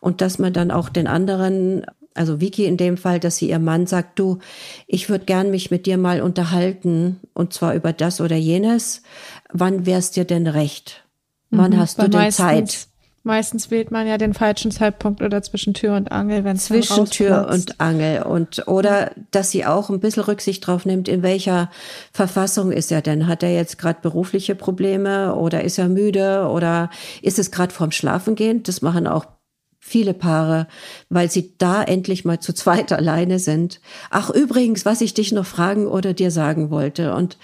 Und 0.00 0.20
dass 0.20 0.38
man 0.38 0.52
dann 0.52 0.72
auch 0.72 0.88
den 0.88 1.06
anderen, 1.06 1.86
also 2.14 2.40
Vicky 2.40 2.64
in 2.64 2.76
dem 2.76 2.96
Fall, 2.96 3.20
dass 3.20 3.36
sie 3.36 3.50
ihr 3.50 3.60
Mann 3.60 3.86
sagt, 3.86 4.18
du, 4.18 4.40
ich 4.88 5.08
würde 5.08 5.24
gern 5.24 5.50
mich 5.52 5.70
mit 5.70 5.86
dir 5.86 5.98
mal 5.98 6.20
unterhalten, 6.20 7.20
und 7.32 7.52
zwar 7.52 7.74
über 7.74 7.92
das 7.92 8.20
oder 8.20 8.36
jenes. 8.36 9.02
Wann 9.52 9.86
wär's 9.86 10.10
dir 10.10 10.24
denn 10.24 10.48
recht? 10.48 11.04
Wann 11.50 11.72
mhm, 11.72 11.78
hast 11.78 12.02
du 12.02 12.08
denn 12.08 12.32
Zeit? 12.32 12.88
Meistens 13.26 13.72
wählt 13.72 13.90
man 13.90 14.06
ja 14.06 14.18
den 14.18 14.34
falschen 14.34 14.70
Zeitpunkt 14.70 15.20
oder 15.20 15.42
zwischen 15.42 15.74
Tür 15.74 15.96
und 15.96 16.12
Angel, 16.12 16.44
wenn 16.44 16.54
es 16.54 16.66
Zwischen 16.66 17.06
Tür 17.06 17.48
und 17.52 17.80
Angel 17.80 18.22
und 18.22 18.68
oder 18.68 19.10
dass 19.32 19.50
sie 19.50 19.66
auch 19.66 19.90
ein 19.90 19.98
bisschen 19.98 20.22
Rücksicht 20.22 20.64
drauf 20.64 20.86
nimmt, 20.86 21.08
in 21.08 21.24
welcher 21.24 21.68
Verfassung 22.12 22.70
ist 22.70 22.92
er 22.92 23.02
denn? 23.02 23.26
Hat 23.26 23.42
er 23.42 23.52
jetzt 23.52 23.78
gerade 23.78 23.98
berufliche 24.00 24.54
Probleme 24.54 25.34
oder 25.34 25.64
ist 25.64 25.76
er 25.76 25.88
müde 25.88 26.48
oder 26.48 26.88
ist 27.20 27.40
es 27.40 27.50
gerade 27.50 27.74
vorm 27.74 27.90
Schlafengehen? 27.90 28.62
Das 28.62 28.80
machen 28.80 29.08
auch 29.08 29.26
viele 29.80 30.14
Paare, 30.14 30.68
weil 31.08 31.28
sie 31.28 31.52
da 31.58 31.82
endlich 31.82 32.24
mal 32.24 32.38
zu 32.38 32.52
zweit 32.52 32.92
alleine 32.92 33.40
sind. 33.40 33.80
Ach 34.08 34.30
übrigens, 34.30 34.84
was 34.84 35.00
ich 35.00 35.14
dich 35.14 35.32
noch 35.32 35.46
fragen 35.46 35.88
oder 35.88 36.14
dir 36.14 36.30
sagen 36.30 36.70
wollte 36.70 37.12
und 37.12 37.38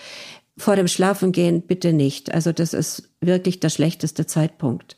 vor 0.59 0.77
dem 0.77 0.89
Schlafengehen 0.89 1.63
bitte 1.63 1.93
nicht. 1.93 2.33
Also 2.33 2.53
das 2.53 2.75
ist 2.75 3.11
wirklich 3.21 3.61
der 3.61 3.71
schlechteste 3.71 4.27
Zeitpunkt. 4.27 4.97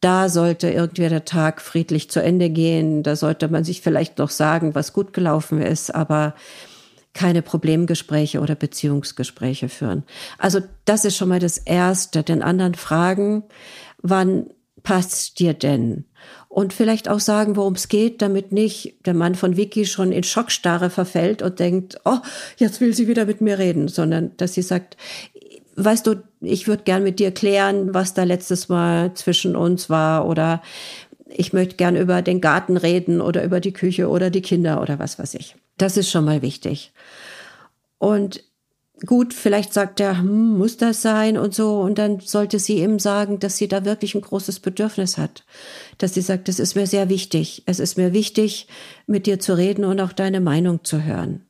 Da 0.00 0.28
sollte 0.28 0.70
irgendwie 0.70 1.08
der 1.08 1.24
Tag 1.24 1.60
friedlich 1.60 2.10
zu 2.10 2.22
Ende 2.22 2.50
gehen. 2.50 3.02
Da 3.02 3.16
sollte 3.16 3.48
man 3.48 3.64
sich 3.64 3.80
vielleicht 3.80 4.18
noch 4.18 4.30
sagen, 4.30 4.74
was 4.74 4.92
gut 4.92 5.12
gelaufen 5.12 5.60
ist, 5.60 5.92
aber 5.92 6.34
keine 7.14 7.42
Problemgespräche 7.42 8.40
oder 8.40 8.54
Beziehungsgespräche 8.54 9.68
führen. 9.68 10.04
Also 10.38 10.60
das 10.84 11.04
ist 11.04 11.16
schon 11.16 11.28
mal 11.28 11.40
das 11.40 11.58
Erste. 11.58 12.22
Den 12.22 12.42
anderen 12.42 12.74
fragen, 12.74 13.44
wann 14.00 14.46
passt 14.82 15.38
dir 15.38 15.54
denn? 15.54 16.04
Und 16.48 16.72
vielleicht 16.72 17.08
auch 17.08 17.20
sagen, 17.20 17.56
worum 17.56 17.74
es 17.74 17.88
geht, 17.88 18.20
damit 18.20 18.52
nicht 18.52 19.06
der 19.06 19.14
Mann 19.14 19.34
von 19.34 19.56
Vicky 19.56 19.86
schon 19.86 20.12
in 20.12 20.22
Schockstarre 20.22 20.90
verfällt 20.90 21.40
und 21.40 21.58
denkt, 21.58 21.98
oh, 22.04 22.18
jetzt 22.58 22.80
will 22.80 22.94
sie 22.94 23.08
wieder 23.08 23.24
mit 23.24 23.40
mir 23.40 23.58
reden, 23.58 23.88
sondern 23.88 24.36
dass 24.36 24.52
sie 24.52 24.62
sagt, 24.62 24.98
weißt 25.76 26.06
du, 26.06 26.22
ich 26.40 26.68
würde 26.68 26.82
gern 26.82 27.02
mit 27.02 27.18
dir 27.18 27.32
klären, 27.32 27.94
was 27.94 28.14
da 28.14 28.24
letztes 28.24 28.68
Mal 28.68 29.14
zwischen 29.14 29.56
uns 29.56 29.88
war 29.88 30.26
oder 30.26 30.62
ich 31.26 31.52
möchte 31.52 31.76
gern 31.76 31.96
über 31.96 32.20
den 32.20 32.40
Garten 32.40 32.76
reden 32.76 33.20
oder 33.20 33.42
über 33.44 33.60
die 33.60 33.72
Küche 33.72 34.08
oder 34.08 34.28
die 34.28 34.42
Kinder 34.42 34.82
oder 34.82 34.98
was 34.98 35.18
weiß 35.18 35.34
ich. 35.34 35.56
Das 35.78 35.96
ist 35.96 36.10
schon 36.10 36.26
mal 36.26 36.42
wichtig. 36.42 36.92
Und 37.98 38.44
gut, 39.06 39.34
vielleicht 39.34 39.72
sagt 39.72 40.00
er, 40.00 40.18
hm, 40.18 40.58
muss 40.58 40.76
das 40.76 41.02
sein 41.02 41.36
und 41.36 41.54
so. 41.54 41.80
Und 41.80 41.98
dann 41.98 42.20
sollte 42.20 42.58
sie 42.58 42.78
ihm 42.78 42.98
sagen, 42.98 43.38
dass 43.38 43.56
sie 43.56 43.68
da 43.68 43.84
wirklich 43.84 44.14
ein 44.14 44.20
großes 44.20 44.60
Bedürfnis 44.60 45.18
hat. 45.18 45.44
Dass 45.98 46.14
sie 46.14 46.20
sagt, 46.20 46.48
es 46.48 46.58
ist 46.58 46.74
mir 46.74 46.86
sehr 46.86 47.08
wichtig. 47.08 47.62
Es 47.66 47.80
ist 47.80 47.96
mir 47.96 48.12
wichtig, 48.12 48.68
mit 49.06 49.26
dir 49.26 49.40
zu 49.40 49.56
reden 49.56 49.84
und 49.84 50.00
auch 50.00 50.12
deine 50.12 50.40
Meinung 50.40 50.84
zu 50.84 51.02
hören. 51.02 51.44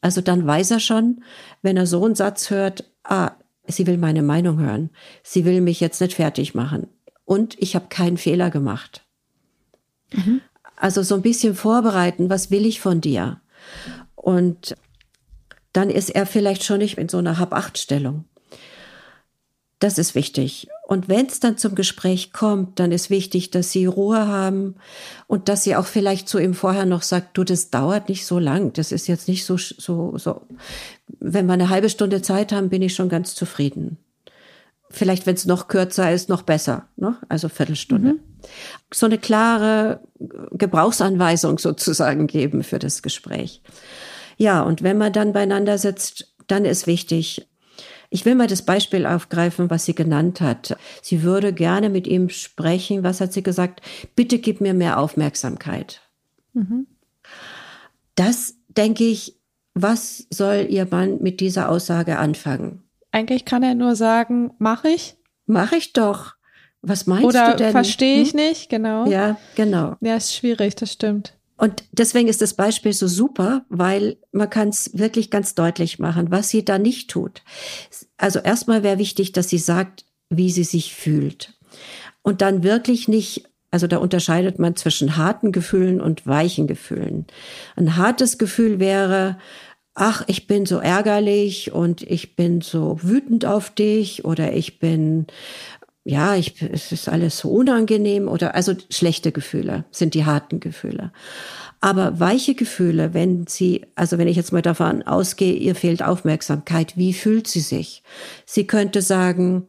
Also 0.00 0.20
dann 0.20 0.46
weiß 0.46 0.70
er 0.70 0.80
schon, 0.80 1.22
wenn 1.62 1.76
er 1.76 1.86
so 1.86 2.04
einen 2.04 2.14
Satz 2.14 2.50
hört, 2.50 2.84
ah, 3.04 3.32
sie 3.66 3.86
will 3.86 3.98
meine 3.98 4.22
Meinung 4.22 4.58
hören. 4.58 4.90
Sie 5.22 5.44
will 5.44 5.60
mich 5.60 5.80
jetzt 5.80 6.00
nicht 6.00 6.14
fertig 6.14 6.54
machen. 6.54 6.88
Und 7.24 7.56
ich 7.60 7.74
habe 7.74 7.86
keinen 7.88 8.16
Fehler 8.16 8.50
gemacht. 8.50 9.04
Mhm. 10.12 10.40
Also 10.76 11.02
so 11.02 11.16
ein 11.16 11.22
bisschen 11.22 11.54
vorbereiten, 11.54 12.30
was 12.30 12.50
will 12.50 12.64
ich 12.64 12.80
von 12.80 13.00
dir? 13.00 13.40
Und 14.14 14.76
dann 15.72 15.90
ist 15.90 16.10
er 16.10 16.26
vielleicht 16.26 16.64
schon 16.64 16.78
nicht 16.78 16.98
in 16.98 17.08
so 17.08 17.18
einer 17.18 17.38
Hab-Acht-Stellung. 17.38 18.24
Das 19.78 19.96
ist 19.96 20.14
wichtig. 20.16 20.68
Und 20.88 21.08
wenn 21.08 21.26
es 21.26 21.38
dann 21.38 21.56
zum 21.56 21.74
Gespräch 21.74 22.32
kommt, 22.32 22.80
dann 22.80 22.90
ist 22.90 23.10
wichtig, 23.10 23.50
dass 23.50 23.70
sie 23.70 23.86
Ruhe 23.86 24.26
haben 24.26 24.74
und 25.28 25.48
dass 25.48 25.62
sie 25.62 25.76
auch 25.76 25.86
vielleicht 25.86 26.28
zu 26.28 26.38
ihm 26.38 26.54
vorher 26.54 26.86
noch 26.86 27.02
sagt, 27.02 27.36
du, 27.36 27.44
das 27.44 27.70
dauert 27.70 28.08
nicht 28.08 28.26
so 28.26 28.38
lang. 28.38 28.72
Das 28.72 28.90
ist 28.90 29.06
jetzt 29.06 29.28
nicht 29.28 29.44
so, 29.44 29.56
so, 29.56 30.16
so. 30.18 30.42
Wenn 31.20 31.46
wir 31.46 31.52
eine 31.52 31.68
halbe 31.68 31.90
Stunde 31.90 32.22
Zeit 32.22 32.50
haben, 32.52 32.70
bin 32.70 32.82
ich 32.82 32.94
schon 32.94 33.08
ganz 33.08 33.34
zufrieden. 33.36 33.98
Vielleicht, 34.90 35.26
wenn 35.26 35.34
es 35.34 35.44
noch 35.44 35.68
kürzer 35.68 36.10
ist, 36.10 36.28
noch 36.28 36.42
besser. 36.42 36.88
Ne? 36.96 37.16
Also 37.28 37.48
Viertelstunde. 37.48 38.14
Mhm. 38.14 38.20
So 38.92 39.06
eine 39.06 39.18
klare 39.18 40.00
Gebrauchsanweisung 40.52 41.58
sozusagen 41.58 42.26
geben 42.26 42.64
für 42.64 42.78
das 42.78 43.02
Gespräch. 43.02 43.62
Ja, 44.38 44.62
und 44.62 44.82
wenn 44.82 44.96
man 44.96 45.12
dann 45.12 45.34
beieinander 45.34 45.76
sitzt, 45.76 46.34
dann 46.46 46.64
ist 46.64 46.86
wichtig, 46.86 47.46
ich 48.10 48.24
will 48.24 48.34
mal 48.34 48.46
das 48.46 48.62
Beispiel 48.62 49.04
aufgreifen, 49.04 49.68
was 49.68 49.84
sie 49.84 49.94
genannt 49.94 50.40
hat. 50.40 50.78
Sie 51.02 51.22
würde 51.22 51.52
gerne 51.52 51.90
mit 51.90 52.06
ihm 52.06 52.30
sprechen. 52.30 53.02
Was 53.02 53.20
hat 53.20 53.34
sie 53.34 53.42
gesagt? 53.42 53.82
Bitte 54.16 54.38
gib 54.38 54.62
mir 54.62 54.72
mehr 54.72 54.98
Aufmerksamkeit. 54.98 56.00
Mhm. 56.54 56.86
Das 58.14 58.54
denke 58.68 59.04
ich, 59.04 59.36
was 59.74 60.26
soll 60.30 60.66
ihr 60.70 60.86
Mann 60.90 61.18
mit 61.20 61.40
dieser 61.40 61.68
Aussage 61.68 62.18
anfangen? 62.18 62.82
Eigentlich 63.12 63.44
kann 63.44 63.62
er 63.62 63.74
nur 63.74 63.94
sagen, 63.94 64.52
mach 64.58 64.84
ich. 64.84 65.16
Mach 65.46 65.72
ich 65.72 65.92
doch. 65.92 66.34
Was 66.80 67.06
meinst 67.06 67.24
Oder 67.24 67.52
du 67.52 67.56
denn? 67.56 67.72
verstehe 67.72 68.22
ich 68.22 68.32
hm? 68.32 68.40
nicht, 68.40 68.70
genau. 68.70 69.06
Ja, 69.06 69.36
genau. 69.54 69.96
Ja, 70.00 70.16
ist 70.16 70.34
schwierig, 70.34 70.76
das 70.76 70.92
stimmt. 70.92 71.37
Und 71.58 71.84
deswegen 71.92 72.28
ist 72.28 72.40
das 72.40 72.54
Beispiel 72.54 72.92
so 72.92 73.08
super, 73.08 73.66
weil 73.68 74.16
man 74.30 74.48
kann 74.48 74.68
es 74.68 74.96
wirklich 74.96 75.28
ganz 75.28 75.54
deutlich 75.54 75.98
machen, 75.98 76.30
was 76.30 76.48
sie 76.48 76.64
da 76.64 76.78
nicht 76.78 77.10
tut. 77.10 77.42
Also 78.16 78.38
erstmal 78.38 78.82
wäre 78.84 78.98
wichtig, 78.98 79.32
dass 79.32 79.48
sie 79.48 79.58
sagt, 79.58 80.06
wie 80.30 80.50
sie 80.50 80.64
sich 80.64 80.94
fühlt. 80.94 81.58
Und 82.22 82.42
dann 82.42 82.62
wirklich 82.62 83.08
nicht, 83.08 83.48
also 83.72 83.88
da 83.88 83.98
unterscheidet 83.98 84.60
man 84.60 84.76
zwischen 84.76 85.16
harten 85.16 85.50
Gefühlen 85.50 86.00
und 86.00 86.26
weichen 86.26 86.68
Gefühlen. 86.68 87.26
Ein 87.74 87.96
hartes 87.96 88.38
Gefühl 88.38 88.78
wäre, 88.78 89.36
ach, 89.94 90.22
ich 90.28 90.46
bin 90.46 90.64
so 90.64 90.78
ärgerlich 90.78 91.72
und 91.72 92.02
ich 92.02 92.36
bin 92.36 92.60
so 92.60 93.00
wütend 93.02 93.44
auf 93.46 93.70
dich 93.70 94.24
oder 94.24 94.52
ich 94.52 94.78
bin 94.78 95.26
ja, 96.08 96.36
ich, 96.36 96.62
es 96.62 96.90
ist 96.90 97.06
alles 97.10 97.36
so 97.36 97.50
unangenehm 97.50 98.28
oder 98.28 98.54
also 98.54 98.72
schlechte 98.88 99.30
Gefühle 99.30 99.84
sind 99.90 100.14
die 100.14 100.24
harten 100.24 100.58
Gefühle. 100.58 101.12
Aber 101.82 102.18
weiche 102.18 102.54
Gefühle, 102.54 103.12
wenn 103.12 103.46
sie, 103.46 103.84
also 103.94 104.16
wenn 104.16 104.26
ich 104.26 104.36
jetzt 104.36 104.50
mal 104.50 104.62
davon 104.62 105.02
ausgehe, 105.02 105.52
ihr 105.52 105.74
fehlt 105.74 106.02
Aufmerksamkeit, 106.02 106.96
wie 106.96 107.12
fühlt 107.12 107.46
sie 107.46 107.60
sich? 107.60 108.02
Sie 108.46 108.66
könnte 108.66 109.02
sagen, 109.02 109.68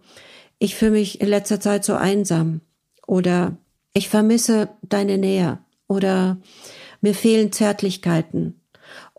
ich 0.59 0.75
fühle 0.75 0.91
mich 0.91 1.19
in 1.19 1.27
letzter 1.27 1.59
Zeit 1.59 1.83
so 1.83 1.95
einsam 1.95 2.61
oder 3.05 3.57
ich 3.93 4.07
vermisse 4.07 4.69
deine 4.81 5.17
Nähe 5.17 5.59
oder 5.89 6.37
mir 7.01 7.15
fehlen 7.15 7.51
Zärtlichkeiten 7.51 8.61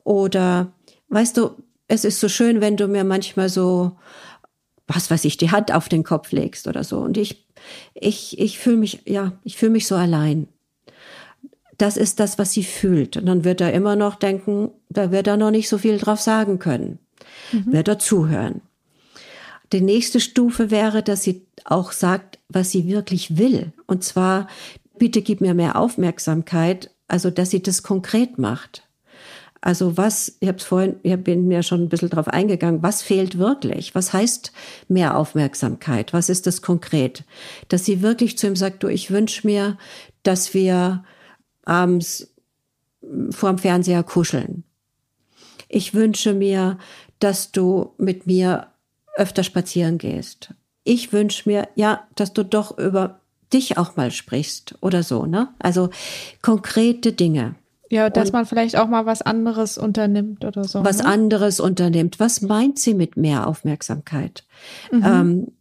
oder 0.04 0.72
weißt 1.10 1.36
du, 1.36 1.50
es 1.86 2.06
ist 2.06 2.18
so 2.18 2.30
schön, 2.30 2.62
wenn 2.62 2.78
du 2.78 2.86
mir 2.88 3.04
manchmal 3.04 3.50
so 3.50 3.98
was 4.94 5.10
weiß 5.10 5.24
ich, 5.24 5.36
die 5.36 5.50
Hand 5.50 5.72
auf 5.72 5.88
den 5.88 6.04
Kopf 6.04 6.32
legst 6.32 6.66
oder 6.66 6.84
so. 6.84 6.98
Und 6.98 7.16
ich, 7.16 7.46
ich, 7.94 8.38
ich 8.38 8.58
fühle 8.58 8.76
mich, 8.76 9.02
ja, 9.06 9.32
ich 9.44 9.56
fühle 9.56 9.72
mich 9.72 9.86
so 9.86 9.94
allein. 9.94 10.48
Das 11.78 11.96
ist 11.96 12.20
das, 12.20 12.38
was 12.38 12.52
sie 12.52 12.64
fühlt. 12.64 13.16
Und 13.16 13.26
dann 13.26 13.44
wird 13.44 13.60
er 13.60 13.72
immer 13.72 13.96
noch 13.96 14.16
denken, 14.16 14.70
da 14.88 15.10
wird 15.10 15.26
er 15.26 15.36
noch 15.36 15.50
nicht 15.50 15.68
so 15.68 15.78
viel 15.78 15.98
drauf 15.98 16.20
sagen 16.20 16.58
können. 16.58 16.98
Mhm. 17.52 17.72
Wird 17.72 17.88
er 17.88 17.98
zuhören. 17.98 18.60
Die 19.72 19.80
nächste 19.80 20.20
Stufe 20.20 20.70
wäre, 20.70 21.02
dass 21.02 21.22
sie 21.22 21.46
auch 21.64 21.92
sagt, 21.92 22.38
was 22.48 22.70
sie 22.70 22.88
wirklich 22.88 23.38
will. 23.38 23.72
Und 23.86 24.02
zwar, 24.02 24.48
bitte 24.98 25.22
gib 25.22 25.40
mir 25.40 25.54
mehr 25.54 25.76
Aufmerksamkeit, 25.76 26.90
also 27.06 27.30
dass 27.30 27.50
sie 27.50 27.62
das 27.62 27.82
konkret 27.82 28.38
macht. 28.38 28.82
Also 29.62 29.96
was, 29.98 30.36
ich 30.40 30.48
habe 30.48 30.58
es 30.58 30.64
vorhin, 30.64 30.96
ich 31.02 31.16
bin 31.16 31.46
mir 31.46 31.62
schon 31.62 31.82
ein 31.82 31.88
bisschen 31.90 32.08
drauf 32.08 32.28
eingegangen, 32.28 32.82
was 32.82 33.02
fehlt 33.02 33.36
wirklich? 33.36 33.94
Was 33.94 34.12
heißt 34.12 34.52
mehr 34.88 35.16
Aufmerksamkeit? 35.16 36.14
Was 36.14 36.30
ist 36.30 36.46
das 36.46 36.62
konkret? 36.62 37.24
Dass 37.68 37.84
sie 37.84 38.00
wirklich 38.00 38.38
zu 38.38 38.46
ihm 38.46 38.56
sagt, 38.56 38.82
du, 38.82 38.88
ich 38.88 39.10
wünsche 39.10 39.46
mir, 39.46 39.76
dass 40.22 40.54
wir 40.54 41.04
abends 41.64 42.32
vorm 43.30 43.58
Fernseher 43.58 44.02
kuscheln. 44.02 44.64
Ich 45.68 45.94
wünsche 45.94 46.32
mir, 46.32 46.78
dass 47.18 47.52
du 47.52 47.92
mit 47.98 48.26
mir 48.26 48.68
öfter 49.14 49.42
spazieren 49.42 49.98
gehst. 49.98 50.54
Ich 50.84 51.12
wünsche 51.12 51.48
mir, 51.48 51.68
ja, 51.74 52.08
dass 52.14 52.32
du 52.32 52.44
doch 52.44 52.78
über 52.78 53.20
dich 53.52 53.76
auch 53.76 53.96
mal 53.96 54.10
sprichst 54.10 54.76
oder 54.80 55.02
so, 55.02 55.26
ne? 55.26 55.48
Also 55.58 55.90
konkrete 56.40 57.12
Dinge. 57.12 57.56
Ja, 57.90 58.08
dass 58.08 58.28
und 58.28 58.34
man 58.34 58.46
vielleicht 58.46 58.76
auch 58.76 58.86
mal 58.86 59.04
was 59.04 59.20
anderes 59.20 59.76
unternimmt 59.76 60.44
oder 60.44 60.64
so. 60.64 60.84
Was 60.84 60.98
ne? 60.98 61.06
anderes 61.06 61.58
unternimmt. 61.58 62.20
Was 62.20 62.40
meint 62.40 62.78
sie 62.78 62.94
mit 62.94 63.16
mehr 63.16 63.48
Aufmerksamkeit? 63.48 64.44
Mhm. 64.92 65.04
Ähm, 65.04 65.52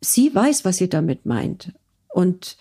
sie 0.00 0.34
weiß, 0.34 0.64
was 0.64 0.78
sie 0.78 0.88
damit 0.88 1.26
meint. 1.26 1.72
Und 2.08 2.56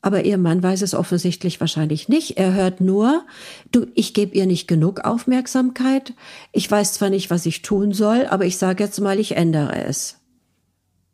aber 0.00 0.24
ihr 0.24 0.38
Mann 0.38 0.62
weiß 0.62 0.82
es 0.82 0.94
offensichtlich 0.94 1.60
wahrscheinlich 1.60 2.08
nicht. 2.08 2.36
Er 2.36 2.52
hört 2.52 2.80
nur, 2.80 3.24
du, 3.72 3.86
ich 3.94 4.14
gebe 4.14 4.36
ihr 4.36 4.46
nicht 4.46 4.68
genug 4.68 5.00
Aufmerksamkeit. 5.00 6.14
Ich 6.52 6.70
weiß 6.70 6.94
zwar 6.94 7.10
nicht, 7.10 7.30
was 7.30 7.46
ich 7.46 7.62
tun 7.62 7.92
soll, 7.92 8.26
aber 8.26 8.44
ich 8.44 8.58
sage 8.58 8.82
jetzt 8.82 9.00
mal, 9.00 9.18
ich 9.18 9.36
ändere 9.36 9.84
es. 9.84 10.18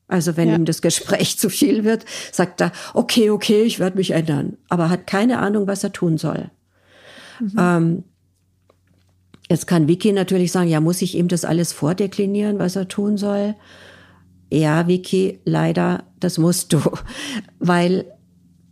Also 0.06 0.36
wenn 0.36 0.48
ja. 0.48 0.54
ihm 0.54 0.64
das 0.64 0.82
Gespräch 0.82 1.38
zu 1.38 1.48
viel 1.48 1.84
wird, 1.84 2.04
sagt 2.30 2.60
er, 2.60 2.72
okay, 2.92 3.30
okay, 3.30 3.62
ich 3.62 3.80
werde 3.80 3.96
mich 3.96 4.10
ändern, 4.12 4.58
aber 4.68 4.90
hat 4.90 5.06
keine 5.06 5.38
Ahnung, 5.38 5.66
was 5.66 5.82
er 5.82 5.92
tun 5.92 6.18
soll. 6.18 6.50
Mhm. 7.40 7.52
Ähm, 7.58 8.04
jetzt 9.48 9.66
kann 9.66 9.88
Vicky 9.88 10.12
natürlich 10.12 10.52
sagen, 10.52 10.68
ja, 10.68 10.80
muss 10.80 11.02
ich 11.02 11.14
ihm 11.14 11.28
das 11.28 11.44
alles 11.44 11.72
vordeklinieren, 11.72 12.58
was 12.58 12.76
er 12.76 12.88
tun 12.88 13.16
soll? 13.16 13.54
Ja, 14.50 14.86
Vicky, 14.86 15.40
leider, 15.44 16.04
das 16.20 16.38
musst 16.38 16.72
du, 16.72 16.80
weil, 17.58 18.06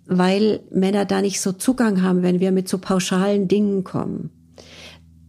weil 0.06 0.60
Männer 0.70 1.04
da 1.04 1.22
nicht 1.22 1.40
so 1.40 1.52
Zugang 1.52 2.02
haben, 2.02 2.22
wenn 2.22 2.40
wir 2.40 2.52
mit 2.52 2.68
so 2.68 2.78
pauschalen 2.78 3.48
Dingen 3.48 3.84
kommen, 3.84 4.30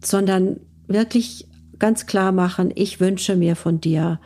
sondern 0.02 0.60
wirklich 0.86 1.48
ganz 1.78 2.06
klar 2.06 2.32
machen, 2.32 2.72
ich 2.74 3.00
wünsche 3.00 3.36
mir 3.36 3.56
von 3.56 3.80
dir. 3.80 4.20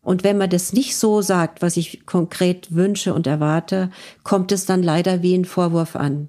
Und 0.00 0.24
wenn 0.24 0.36
man 0.36 0.50
das 0.50 0.72
nicht 0.72 0.96
so 0.96 1.22
sagt, 1.22 1.62
was 1.62 1.76
ich 1.76 2.06
konkret 2.06 2.74
wünsche 2.74 3.14
und 3.14 3.26
erwarte, 3.26 3.90
kommt 4.24 4.50
es 4.50 4.66
dann 4.66 4.82
leider 4.82 5.22
wie 5.22 5.34
ein 5.34 5.44
Vorwurf 5.44 5.94
an. 5.94 6.28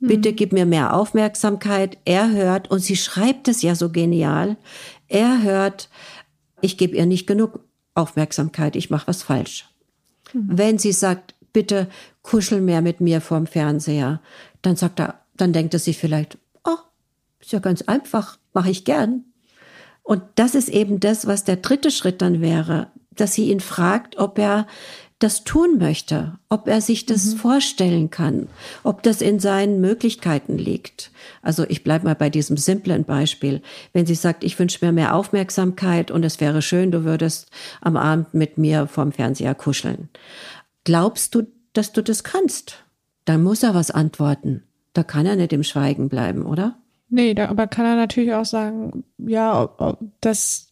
Bitte 0.00 0.30
hm. 0.30 0.36
gib 0.36 0.52
mir 0.52 0.66
mehr 0.66 0.94
Aufmerksamkeit. 0.94 1.98
Er 2.04 2.30
hört, 2.30 2.70
und 2.70 2.80
sie 2.80 2.96
schreibt 2.96 3.48
es 3.48 3.62
ja 3.62 3.74
so 3.74 3.90
genial, 3.90 4.56
er 5.08 5.42
hört, 5.42 5.88
ich 6.60 6.78
gebe 6.78 6.96
ihr 6.96 7.06
nicht 7.06 7.26
genug 7.26 7.60
Aufmerksamkeit, 7.94 8.76
ich 8.76 8.90
mache 8.90 9.08
was 9.08 9.22
falsch. 9.22 9.68
Mhm. 10.32 10.48
Wenn 10.52 10.78
sie 10.78 10.92
sagt, 10.92 11.34
bitte 11.52 11.88
kuschel 12.22 12.60
mehr 12.60 12.82
mit 12.82 13.00
mir 13.00 13.20
vorm 13.20 13.46
Fernseher, 13.46 14.20
dann 14.62 14.76
sagt 14.76 15.00
er, 15.00 15.20
dann 15.36 15.52
denkt 15.52 15.74
er 15.74 15.80
sich 15.80 15.98
vielleicht, 15.98 16.38
oh, 16.64 16.76
ist 17.40 17.52
ja 17.52 17.58
ganz 17.58 17.82
einfach, 17.82 18.38
mache 18.52 18.70
ich 18.70 18.84
gern. 18.84 19.24
Und 20.02 20.22
das 20.36 20.54
ist 20.54 20.68
eben 20.68 21.00
das, 21.00 21.26
was 21.26 21.44
der 21.44 21.56
dritte 21.56 21.90
Schritt 21.90 22.22
dann 22.22 22.40
wäre, 22.40 22.90
dass 23.10 23.34
sie 23.34 23.50
ihn 23.50 23.60
fragt, 23.60 24.16
ob 24.18 24.38
er 24.38 24.66
das 25.20 25.44
tun 25.44 25.78
möchte, 25.78 26.38
ob 26.48 26.66
er 26.66 26.80
sich 26.80 27.06
das 27.06 27.26
mhm. 27.26 27.36
vorstellen 27.36 28.10
kann, 28.10 28.48
ob 28.82 29.02
das 29.02 29.20
in 29.20 29.38
seinen 29.38 29.80
Möglichkeiten 29.80 30.58
liegt. 30.58 31.12
Also 31.42 31.64
ich 31.68 31.84
bleibe 31.84 32.06
mal 32.06 32.14
bei 32.14 32.30
diesem 32.30 32.56
simplen 32.56 33.04
Beispiel. 33.04 33.62
Wenn 33.92 34.06
sie 34.06 34.14
sagt, 34.14 34.42
ich 34.42 34.58
wünsche 34.58 34.84
mir 34.84 34.92
mehr 34.92 35.14
Aufmerksamkeit 35.14 36.10
und 36.10 36.24
es 36.24 36.40
wäre 36.40 36.62
schön, 36.62 36.90
du 36.90 37.04
würdest 37.04 37.50
am 37.80 37.96
Abend 37.96 38.34
mit 38.34 38.58
mir 38.58 38.86
vorm 38.86 39.12
Fernseher 39.12 39.54
kuscheln. 39.54 40.08
Glaubst 40.84 41.34
du, 41.34 41.46
dass 41.74 41.92
du 41.92 42.02
das 42.02 42.24
kannst? 42.24 42.82
Dann 43.26 43.42
muss 43.42 43.62
er 43.62 43.74
was 43.74 43.90
antworten. 43.90 44.64
Da 44.94 45.02
kann 45.02 45.26
er 45.26 45.36
nicht 45.36 45.52
im 45.52 45.62
Schweigen 45.62 46.08
bleiben, 46.08 46.46
oder? 46.46 46.76
Nee, 47.10 47.34
da, 47.34 47.48
aber 47.48 47.66
kann 47.66 47.84
er 47.84 47.96
natürlich 47.96 48.32
auch 48.34 48.44
sagen, 48.44 49.04
ja, 49.18 49.68
das, 50.20 50.70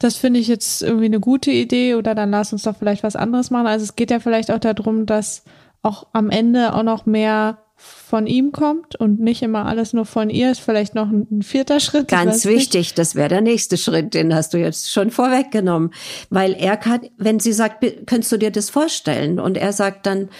das 0.00 0.16
finde 0.16 0.40
ich 0.40 0.48
jetzt 0.48 0.82
irgendwie 0.82 1.06
eine 1.06 1.20
gute 1.20 1.52
Idee 1.52 1.94
oder 1.94 2.14
dann 2.14 2.30
lass 2.30 2.52
uns 2.52 2.64
doch 2.64 2.76
vielleicht 2.76 3.04
was 3.04 3.14
anderes 3.14 3.50
machen. 3.50 3.68
Also 3.68 3.84
es 3.84 3.94
geht 3.94 4.10
ja 4.10 4.18
vielleicht 4.18 4.50
auch 4.50 4.58
darum, 4.58 5.06
dass 5.06 5.44
auch 5.82 6.08
am 6.12 6.30
Ende 6.30 6.74
auch 6.74 6.82
noch 6.82 7.06
mehr 7.06 7.58
von 7.76 8.26
ihm 8.26 8.52
kommt 8.52 8.96
und 8.96 9.20
nicht 9.20 9.42
immer 9.42 9.66
alles 9.66 9.92
nur 9.92 10.06
von 10.06 10.30
ihr, 10.30 10.50
ist 10.50 10.60
vielleicht 10.60 10.94
noch 10.94 11.08
ein, 11.08 11.26
ein 11.30 11.42
vierter 11.42 11.78
Schritt. 11.78 12.08
Ganz 12.08 12.46
wichtig, 12.46 12.80
nicht. 12.80 12.98
das 12.98 13.14
wäre 13.14 13.28
der 13.28 13.42
nächste 13.42 13.76
Schritt, 13.76 14.14
den 14.14 14.34
hast 14.34 14.54
du 14.54 14.58
jetzt 14.58 14.90
schon 14.90 15.10
vorweggenommen. 15.10 15.92
Weil 16.30 16.54
er 16.54 16.76
kann, 16.78 17.00
wenn 17.18 17.38
sie 17.38 17.52
sagt, 17.52 17.84
könntest 18.06 18.32
du 18.32 18.38
dir 18.38 18.50
das 18.50 18.70
vorstellen? 18.70 19.38
Und 19.38 19.56
er 19.56 19.72
sagt 19.72 20.06
dann, 20.06 20.30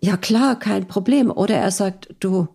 ja 0.00 0.16
klar, 0.16 0.58
kein 0.58 0.86
Problem. 0.86 1.30
Oder 1.30 1.56
er 1.56 1.70
sagt, 1.70 2.14
du, 2.20 2.48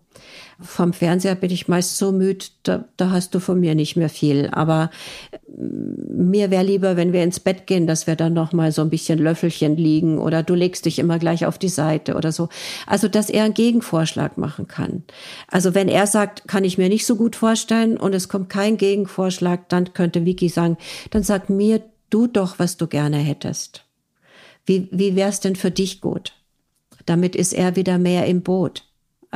vom 0.60 0.92
Fernseher 0.92 1.36
bin 1.36 1.52
ich 1.52 1.68
meist 1.68 1.98
so 1.98 2.12
müde, 2.12 2.46
da, 2.64 2.86
da 2.98 3.12
hast 3.12 3.36
du 3.36 3.40
von 3.40 3.60
mir 3.60 3.76
nicht 3.76 3.96
mehr 3.96 4.10
viel. 4.10 4.50
Aber 4.52 4.90
mm, 5.48 6.30
mir 6.30 6.50
wäre 6.50 6.64
lieber, 6.64 6.98
wenn 6.98 7.14
wir 7.14 7.24
ins 7.24 7.40
Bett 7.40 7.68
gehen, 7.68 7.86
dass 7.86 8.08
wir 8.08 8.16
dann 8.16 8.34
noch 8.34 8.54
mal 8.54 8.72
so 8.72 8.82
ein 8.82 8.90
bisschen 8.90 9.20
Löffelchen 9.20 9.78
liegen 9.78 10.18
oder 10.18 10.42
du 10.42 10.56
legst 10.56 10.86
dich 10.86 10.98
immer 10.98 11.20
gleich 11.20 11.46
auf 11.46 11.58
die 11.58 11.70
Seite 11.70 12.16
oder 12.16 12.32
so. 12.32 12.50
Also, 12.88 13.08
dass 13.08 13.30
er 13.30 13.44
einen 13.44 13.54
Gegenvorschlag 13.54 14.38
machen 14.38 14.68
kann. 14.68 15.04
Also, 15.48 15.76
wenn 15.76 15.88
er 15.88 16.08
sagt, 16.08 16.48
kann 16.48 16.64
ich 16.64 16.78
mir 16.78 16.90
nicht 16.90 17.06
so 17.06 17.16
gut 17.16 17.36
vorstellen 17.36 17.98
und 17.98 18.16
es 18.16 18.28
kommt 18.28 18.50
kein 18.50 18.78
Gegenvorschlag, 18.78 19.70
dann 19.70 19.94
könnte 19.94 20.26
Vicky 20.26 20.50
sagen, 20.50 20.78
dann 21.12 21.24
sag 21.24 21.50
mir 21.50 21.82
du 22.10 22.28
doch, 22.28 22.58
was 22.58 22.78
du 22.78 22.88
gerne 22.88 23.18
hättest. 23.18 23.84
Wie, 24.66 24.90
wie 24.92 25.16
wär's 25.16 25.40
denn 25.40 25.56
für 25.56 25.72
dich 25.72 26.02
gut? 26.02 26.34
Damit 27.06 27.36
ist 27.36 27.54
er 27.54 27.76
wieder 27.76 27.98
mehr 28.00 28.26
im 28.26 28.42
Boot. 28.42 28.87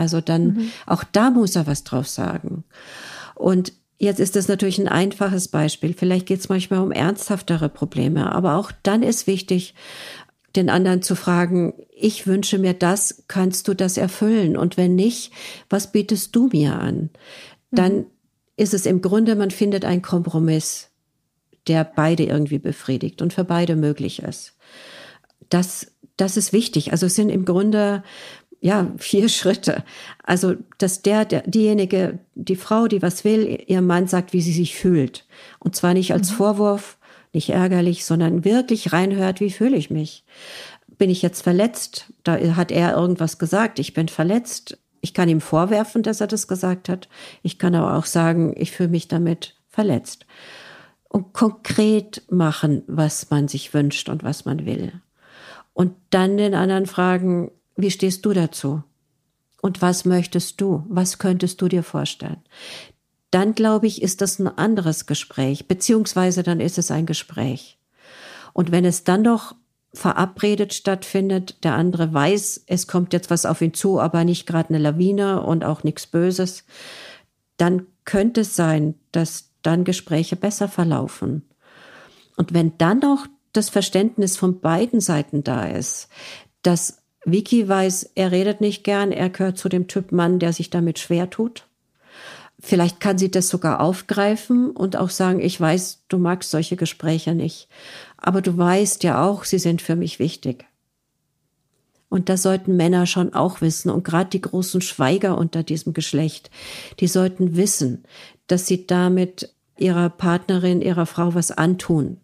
Also 0.01 0.19
dann, 0.19 0.45
mhm. 0.45 0.71
auch 0.87 1.03
da 1.03 1.29
muss 1.29 1.55
er 1.55 1.67
was 1.67 1.83
drauf 1.83 2.07
sagen. 2.07 2.63
Und 3.35 3.71
jetzt 3.99 4.19
ist 4.19 4.35
das 4.35 4.47
natürlich 4.47 4.79
ein 4.79 4.87
einfaches 4.87 5.47
Beispiel. 5.47 5.93
Vielleicht 5.93 6.25
geht 6.25 6.39
es 6.39 6.49
manchmal 6.49 6.79
um 6.79 6.91
ernsthaftere 6.91 7.69
Probleme. 7.69 8.33
Aber 8.33 8.55
auch 8.55 8.71
dann 8.81 9.03
ist 9.03 9.27
wichtig, 9.27 9.75
den 10.55 10.71
anderen 10.71 11.03
zu 11.03 11.15
fragen, 11.15 11.75
ich 11.95 12.25
wünsche 12.25 12.57
mir 12.57 12.73
das, 12.73 13.25
kannst 13.27 13.67
du 13.67 13.75
das 13.75 13.97
erfüllen? 13.97 14.57
Und 14.57 14.75
wenn 14.75 14.95
nicht, 14.95 15.31
was 15.69 15.91
bietest 15.91 16.35
du 16.35 16.49
mir 16.51 16.79
an? 16.79 17.11
Dann 17.69 17.95
mhm. 17.95 18.05
ist 18.57 18.73
es 18.73 18.87
im 18.87 19.01
Grunde, 19.03 19.35
man 19.35 19.51
findet 19.51 19.85
einen 19.85 20.01
Kompromiss, 20.01 20.89
der 21.67 21.83
beide 21.83 22.23
irgendwie 22.23 22.57
befriedigt 22.57 23.21
und 23.21 23.33
für 23.33 23.43
beide 23.43 23.75
möglich 23.75 24.23
ist. 24.23 24.57
Das, 25.49 25.91
das 26.17 26.37
ist 26.37 26.53
wichtig. 26.53 26.91
Also 26.91 27.05
es 27.05 27.13
sind 27.13 27.29
im 27.29 27.45
Grunde 27.45 28.03
ja, 28.61 28.91
vier 28.97 29.27
Schritte. 29.29 29.83
Also, 30.23 30.55
dass 30.77 31.01
der, 31.01 31.25
der, 31.25 31.41
diejenige, 31.41 32.19
die 32.35 32.55
Frau, 32.55 32.87
die 32.87 33.01
was 33.01 33.25
will, 33.25 33.63
ihr 33.67 33.81
Mann 33.81 34.07
sagt, 34.07 34.31
wie 34.31 34.41
sie 34.41 34.53
sich 34.53 34.75
fühlt. 34.75 35.25
Und 35.59 35.75
zwar 35.75 35.93
nicht 35.93 36.13
als 36.13 36.31
mhm. 36.31 36.35
Vorwurf, 36.35 36.97
nicht 37.33 37.49
ärgerlich, 37.49 38.05
sondern 38.05 38.45
wirklich 38.45 38.93
reinhört, 38.93 39.39
wie 39.39 39.51
fühle 39.51 39.77
ich 39.77 39.89
mich? 39.89 40.23
Bin 40.87 41.09
ich 41.09 41.21
jetzt 41.21 41.41
verletzt? 41.41 42.13
Da 42.23 42.37
hat 42.55 42.71
er 42.71 42.95
irgendwas 42.95 43.39
gesagt, 43.39 43.79
ich 43.79 43.93
bin 43.93 44.07
verletzt. 44.07 44.77
Ich 44.99 45.13
kann 45.13 45.29
ihm 45.29 45.41
vorwerfen, 45.41 46.03
dass 46.03 46.21
er 46.21 46.27
das 46.27 46.47
gesagt 46.47 46.89
hat. 46.89 47.09
Ich 47.41 47.57
kann 47.57 47.73
aber 47.73 47.97
auch 47.97 48.05
sagen, 48.05 48.53
ich 48.55 48.71
fühle 48.71 48.89
mich 48.89 49.07
damit 49.07 49.55
verletzt. 49.69 50.27
Und 51.07 51.33
konkret 51.33 52.21
machen, 52.29 52.83
was 52.87 53.29
man 53.31 53.47
sich 53.47 53.73
wünscht 53.73 54.09
und 54.09 54.23
was 54.23 54.45
man 54.45 54.65
will. 54.65 54.91
Und 55.73 55.95
dann 56.09 56.37
den 56.37 56.53
anderen 56.53 56.85
fragen, 56.85 57.49
wie 57.75 57.91
stehst 57.91 58.25
du 58.25 58.33
dazu? 58.33 58.83
Und 59.61 59.81
was 59.81 60.05
möchtest 60.05 60.59
du? 60.59 60.85
Was 60.89 61.19
könntest 61.19 61.61
du 61.61 61.67
dir 61.67 61.83
vorstellen? 61.83 62.41
Dann 63.29 63.55
glaube 63.55 63.87
ich, 63.87 64.01
ist 64.01 64.21
das 64.21 64.39
ein 64.39 64.47
anderes 64.47 65.05
Gespräch, 65.05 65.67
beziehungsweise 65.67 66.43
dann 66.43 66.59
ist 66.59 66.77
es 66.77 66.91
ein 66.91 67.05
Gespräch. 67.05 67.77
Und 68.53 68.71
wenn 68.71 68.83
es 68.83 69.03
dann 69.03 69.21
noch 69.21 69.55
verabredet 69.93 70.73
stattfindet, 70.73 71.63
der 71.63 71.75
andere 71.75 72.13
weiß, 72.13 72.63
es 72.67 72.87
kommt 72.87 73.13
jetzt 73.13 73.29
was 73.29 73.45
auf 73.45 73.61
ihn 73.61 73.73
zu, 73.73 73.99
aber 73.99 74.23
nicht 74.23 74.45
gerade 74.45 74.69
eine 74.69 74.77
Lawine 74.79 75.41
und 75.41 75.63
auch 75.63 75.83
nichts 75.83 76.07
Böses, 76.07 76.65
dann 77.57 77.87
könnte 78.05 78.41
es 78.41 78.55
sein, 78.55 78.95
dass 79.11 79.51
dann 79.61 79.83
Gespräche 79.83 80.35
besser 80.35 80.67
verlaufen. 80.67 81.43
Und 82.35 82.53
wenn 82.53 82.77
dann 82.77 82.99
noch 82.99 83.27
das 83.53 83.69
Verständnis 83.69 84.37
von 84.37 84.61
beiden 84.61 85.01
Seiten 85.01 85.43
da 85.43 85.65
ist, 85.65 86.07
dass 86.63 87.00
Vicky 87.25 87.67
weiß, 87.67 88.11
er 88.15 88.31
redet 88.31 88.61
nicht 88.61 88.83
gern, 88.83 89.11
er 89.11 89.29
gehört 89.29 89.57
zu 89.57 89.69
dem 89.69 89.87
Typ 89.87 90.11
Mann, 90.11 90.39
der 90.39 90.53
sich 90.53 90.69
damit 90.69 90.99
schwer 90.99 91.29
tut. 91.29 91.67
Vielleicht 92.59 92.99
kann 92.99 93.17
sie 93.17 93.31
das 93.31 93.49
sogar 93.49 93.79
aufgreifen 93.79 94.69
und 94.69 94.95
auch 94.95 95.09
sagen, 95.09 95.39
ich 95.39 95.59
weiß, 95.59 96.03
du 96.09 96.17
magst 96.19 96.51
solche 96.51 96.75
Gespräche 96.75 97.33
nicht, 97.33 97.67
aber 98.17 98.41
du 98.41 98.57
weißt 98.57 99.03
ja 99.03 99.23
auch, 99.23 99.45
sie 99.45 99.59
sind 99.59 99.81
für 99.81 99.95
mich 99.95 100.19
wichtig. 100.19 100.65
Und 102.11 102.27
das 102.27 102.43
sollten 102.43 102.75
Männer 102.75 103.05
schon 103.05 103.33
auch 103.33 103.61
wissen. 103.61 103.89
Und 103.89 104.03
gerade 104.03 104.29
die 104.29 104.41
großen 104.41 104.81
Schweiger 104.81 105.37
unter 105.37 105.63
diesem 105.63 105.93
Geschlecht, 105.93 106.51
die 106.99 107.07
sollten 107.07 107.55
wissen, 107.55 108.03
dass 108.47 108.67
sie 108.67 108.85
damit 108.85 109.55
ihrer 109.77 110.09
Partnerin, 110.09 110.81
ihrer 110.81 111.05
Frau 111.05 111.33
was 111.35 111.51
antun. 111.51 112.17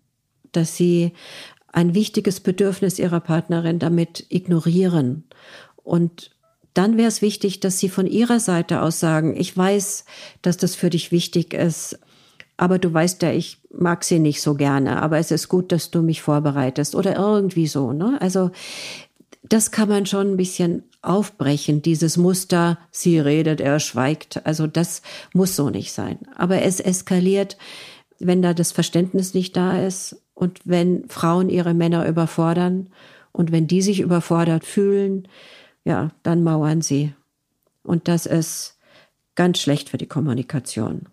Dass 0.51 0.75
sie 0.75 1.13
ein 1.71 1.93
wichtiges 1.93 2.39
Bedürfnis 2.39 2.99
ihrer 2.99 3.19
Partnerin 3.19 3.79
damit 3.79 4.25
ignorieren. 4.29 5.23
Und 5.83 6.31
dann 6.73 6.97
wäre 6.97 7.07
es 7.07 7.21
wichtig, 7.21 7.59
dass 7.59 7.79
sie 7.79 7.89
von 7.89 8.07
ihrer 8.07 8.39
Seite 8.39 8.81
aus 8.81 8.99
sagen, 8.99 9.35
ich 9.35 9.55
weiß, 9.55 10.05
dass 10.41 10.57
das 10.57 10.75
für 10.75 10.89
dich 10.89 11.11
wichtig 11.11 11.53
ist, 11.53 11.99
aber 12.57 12.79
du 12.79 12.91
weißt 12.91 13.21
ja, 13.21 13.31
ich 13.31 13.59
mag 13.71 14.03
sie 14.03 14.19
nicht 14.19 14.41
so 14.41 14.55
gerne, 14.55 15.01
aber 15.01 15.19
es 15.19 15.29
ist 15.29 15.47
gut, 15.47 15.71
dass 15.71 15.91
du 15.91 16.01
mich 16.01 16.21
vorbereitest 16.23 16.95
oder 16.95 17.15
irgendwie 17.15 17.67
so. 17.67 17.93
Ne? 17.93 18.17
Also 18.19 18.51
das 19.43 19.71
kann 19.71 19.89
man 19.89 20.05
schon 20.07 20.33
ein 20.33 20.37
bisschen 20.37 20.83
aufbrechen, 21.03 21.81
dieses 21.81 22.17
Muster, 22.17 22.79
sie 22.91 23.19
redet, 23.19 23.61
er 23.61 23.79
schweigt. 23.79 24.45
Also 24.45 24.67
das 24.67 25.03
muss 25.33 25.55
so 25.55 25.69
nicht 25.69 25.93
sein. 25.93 26.17
Aber 26.35 26.63
es 26.63 26.79
eskaliert, 26.79 27.57
wenn 28.19 28.41
da 28.41 28.53
das 28.53 28.71
Verständnis 28.71 29.33
nicht 29.33 29.55
da 29.55 29.79
ist 29.85 30.21
und 30.33 30.59
wenn 30.65 31.07
Frauen 31.09 31.49
ihre 31.49 31.73
Männer 31.73 32.07
überfordern 32.07 32.89
und 33.31 33.51
wenn 33.51 33.67
die 33.67 33.81
sich 33.81 33.99
überfordert 33.99 34.65
fühlen, 34.65 35.27
ja, 35.83 36.11
dann 36.23 36.43
mauern 36.43 36.81
sie. 36.81 37.13
Und 37.83 38.07
das 38.07 38.25
ist 38.25 38.77
ganz 39.35 39.59
schlecht 39.59 39.89
für 39.89 39.97
die 39.97 40.07
Kommunikation. 40.07 41.03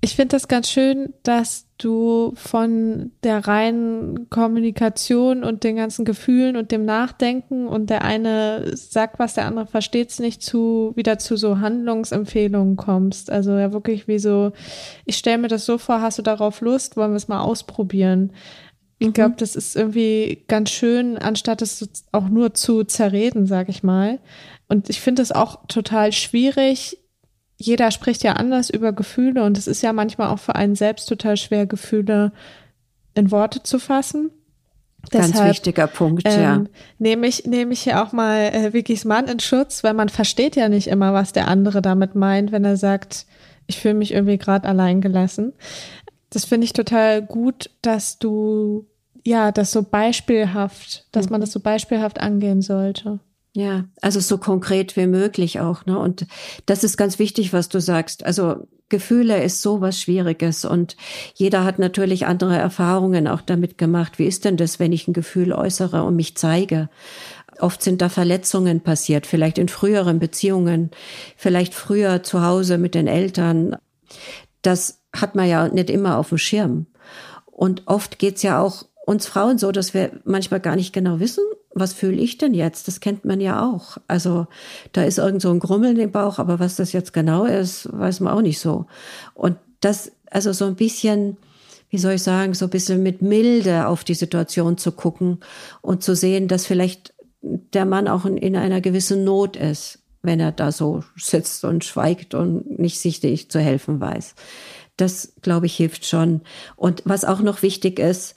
Ich 0.00 0.16
finde 0.16 0.36
das 0.36 0.48
ganz 0.48 0.70
schön, 0.70 1.12
dass 1.22 1.66
du 1.82 2.32
von 2.36 3.12
der 3.22 3.46
reinen 3.46 4.30
Kommunikation 4.30 5.44
und 5.44 5.64
den 5.64 5.76
ganzen 5.76 6.04
Gefühlen 6.04 6.56
und 6.56 6.70
dem 6.70 6.84
Nachdenken 6.84 7.66
und 7.66 7.90
der 7.90 8.02
eine 8.04 8.76
sagt 8.76 9.18
was, 9.18 9.34
der 9.34 9.46
andere 9.46 9.66
versteht 9.66 10.10
es 10.10 10.18
nicht 10.18 10.42
zu, 10.42 10.92
wieder 10.96 11.18
zu 11.18 11.36
so 11.36 11.60
Handlungsempfehlungen 11.60 12.76
kommst. 12.76 13.30
Also 13.30 13.52
ja 13.52 13.72
wirklich 13.72 14.08
wie 14.08 14.18
so, 14.18 14.52
ich 15.04 15.16
stelle 15.16 15.38
mir 15.38 15.48
das 15.48 15.66
so 15.66 15.78
vor, 15.78 16.00
hast 16.00 16.18
du 16.18 16.22
darauf 16.22 16.60
Lust, 16.60 16.96
wollen 16.96 17.12
wir 17.12 17.16
es 17.16 17.28
mal 17.28 17.40
ausprobieren. 17.40 18.32
Ich 18.98 19.08
mhm. 19.08 19.12
glaube, 19.14 19.34
das 19.36 19.56
ist 19.56 19.74
irgendwie 19.74 20.44
ganz 20.46 20.70
schön, 20.70 21.18
anstatt 21.18 21.60
es 21.60 22.04
auch 22.12 22.28
nur 22.28 22.54
zu 22.54 22.84
zerreden, 22.84 23.46
sag 23.46 23.68
ich 23.68 23.82
mal. 23.82 24.20
Und 24.68 24.88
ich 24.88 25.00
finde 25.00 25.22
es 25.22 25.32
auch 25.32 25.66
total 25.66 26.12
schwierig. 26.12 26.98
Jeder 27.64 27.90
spricht 27.90 28.22
ja 28.22 28.34
anders 28.34 28.70
über 28.70 28.92
Gefühle 28.92 29.44
und 29.44 29.58
es 29.58 29.66
ist 29.66 29.82
ja 29.82 29.92
manchmal 29.92 30.28
auch 30.28 30.38
für 30.38 30.54
einen 30.54 30.74
selbst 30.74 31.08
total 31.08 31.36
schwer, 31.36 31.66
Gefühle 31.66 32.32
in 33.14 33.30
Worte 33.30 33.62
zu 33.62 33.78
fassen. 33.78 34.30
Ganz 35.10 35.32
Deshalb, 35.32 35.50
wichtiger 35.50 35.88
Punkt, 35.88 36.22
ähm, 36.26 36.40
ja. 36.40 36.64
Nehme 36.98 37.26
ich, 37.26 37.44
nehme 37.44 37.72
ich 37.72 37.82
hier 37.82 38.02
auch 38.02 38.12
mal 38.12 38.38
äh, 38.38 38.72
Vickys 38.72 39.04
Mann 39.04 39.26
in 39.26 39.40
Schutz, 39.40 39.82
weil 39.82 39.94
man 39.94 40.08
versteht 40.08 40.54
ja 40.54 40.68
nicht 40.68 40.86
immer, 40.86 41.12
was 41.12 41.32
der 41.32 41.48
andere 41.48 41.82
damit 41.82 42.14
meint, 42.14 42.52
wenn 42.52 42.64
er 42.64 42.76
sagt, 42.76 43.26
ich 43.66 43.80
fühle 43.80 43.94
mich 43.94 44.12
irgendwie 44.12 44.38
gerade 44.38 44.68
allein 44.68 45.00
gelassen. 45.00 45.54
Das 46.30 46.44
finde 46.44 46.66
ich 46.66 46.72
total 46.72 47.20
gut, 47.20 47.70
dass 47.82 48.18
du 48.18 48.86
ja, 49.24 49.52
das 49.52 49.70
so 49.72 49.82
beispielhaft, 49.82 51.06
dass 51.12 51.30
man 51.30 51.40
mhm. 51.40 51.42
das 51.42 51.52
so 51.52 51.60
beispielhaft 51.60 52.20
angehen 52.20 52.62
sollte. 52.62 53.20
Ja, 53.54 53.84
also 54.00 54.18
so 54.20 54.38
konkret 54.38 54.96
wie 54.96 55.06
möglich 55.06 55.60
auch. 55.60 55.84
Ne? 55.84 55.98
Und 55.98 56.26
das 56.64 56.84
ist 56.84 56.96
ganz 56.96 57.18
wichtig, 57.18 57.52
was 57.52 57.68
du 57.68 57.80
sagst. 57.80 58.24
Also 58.24 58.66
Gefühle 58.88 59.42
ist 59.42 59.60
so 59.60 59.80
was 59.80 60.00
Schwieriges 60.00 60.64
und 60.64 60.96
jeder 61.34 61.64
hat 61.64 61.78
natürlich 61.78 62.26
andere 62.26 62.56
Erfahrungen 62.56 63.28
auch 63.28 63.42
damit 63.42 63.76
gemacht. 63.78 64.18
Wie 64.18 64.26
ist 64.26 64.44
denn 64.44 64.56
das, 64.56 64.78
wenn 64.78 64.92
ich 64.92 65.06
ein 65.06 65.12
Gefühl 65.12 65.52
äußere 65.52 66.02
und 66.02 66.16
mich 66.16 66.36
zeige? 66.36 66.88
Oft 67.58 67.82
sind 67.82 68.00
da 68.00 68.08
Verletzungen 68.08 68.80
passiert, 68.80 69.26
vielleicht 69.26 69.58
in 69.58 69.68
früheren 69.68 70.18
Beziehungen, 70.18 70.90
vielleicht 71.36 71.74
früher 71.74 72.22
zu 72.22 72.42
Hause 72.42 72.78
mit 72.78 72.94
den 72.94 73.06
Eltern. 73.06 73.76
Das 74.62 75.02
hat 75.14 75.34
man 75.34 75.48
ja 75.48 75.68
nicht 75.68 75.90
immer 75.90 76.16
auf 76.16 76.30
dem 76.30 76.38
Schirm. 76.38 76.86
Und 77.46 77.82
oft 77.86 78.18
geht's 78.18 78.42
ja 78.42 78.60
auch 78.60 78.84
uns 79.06 79.26
Frauen 79.26 79.58
so, 79.58 79.72
dass 79.72 79.94
wir 79.94 80.20
manchmal 80.24 80.60
gar 80.60 80.76
nicht 80.76 80.92
genau 80.92 81.20
wissen, 81.20 81.44
was 81.74 81.92
fühle 81.92 82.20
ich 82.20 82.38
denn 82.38 82.54
jetzt? 82.54 82.88
Das 82.88 83.00
kennt 83.00 83.24
man 83.24 83.40
ja 83.40 83.68
auch. 83.68 83.98
Also 84.06 84.46
da 84.92 85.04
ist 85.04 85.18
irgend 85.18 85.42
so 85.42 85.50
ein 85.50 85.60
Grummeln 85.60 85.98
im 85.98 86.12
Bauch, 86.12 86.38
aber 86.38 86.58
was 86.58 86.76
das 86.76 86.92
jetzt 86.92 87.12
genau 87.12 87.44
ist, 87.44 87.88
weiß 87.92 88.20
man 88.20 88.34
auch 88.34 88.42
nicht 88.42 88.60
so. 88.60 88.86
Und 89.34 89.56
das, 89.80 90.12
also 90.30 90.52
so 90.52 90.66
ein 90.66 90.76
bisschen, 90.76 91.36
wie 91.90 91.98
soll 91.98 92.14
ich 92.14 92.22
sagen, 92.22 92.54
so 92.54 92.66
ein 92.66 92.70
bisschen 92.70 93.02
mit 93.02 93.22
Milde 93.22 93.86
auf 93.86 94.04
die 94.04 94.14
Situation 94.14 94.78
zu 94.78 94.92
gucken 94.92 95.38
und 95.80 96.02
zu 96.02 96.14
sehen, 96.14 96.48
dass 96.48 96.66
vielleicht 96.66 97.14
der 97.42 97.84
Mann 97.84 98.08
auch 98.08 98.24
in 98.24 98.56
einer 98.56 98.80
gewissen 98.80 99.24
Not 99.24 99.56
ist, 99.56 99.98
wenn 100.22 100.40
er 100.40 100.52
da 100.52 100.70
so 100.70 101.02
sitzt 101.16 101.64
und 101.64 101.84
schweigt 101.84 102.34
und 102.34 102.78
nicht 102.78 103.00
sich 103.00 103.50
zu 103.50 103.60
helfen 103.60 104.00
weiß. 104.00 104.34
Das, 104.96 105.32
glaube 105.42 105.66
ich, 105.66 105.76
hilft 105.76 106.06
schon. 106.06 106.42
Und 106.76 107.02
was 107.04 107.24
auch 107.24 107.40
noch 107.40 107.62
wichtig 107.62 107.98
ist, 107.98 108.36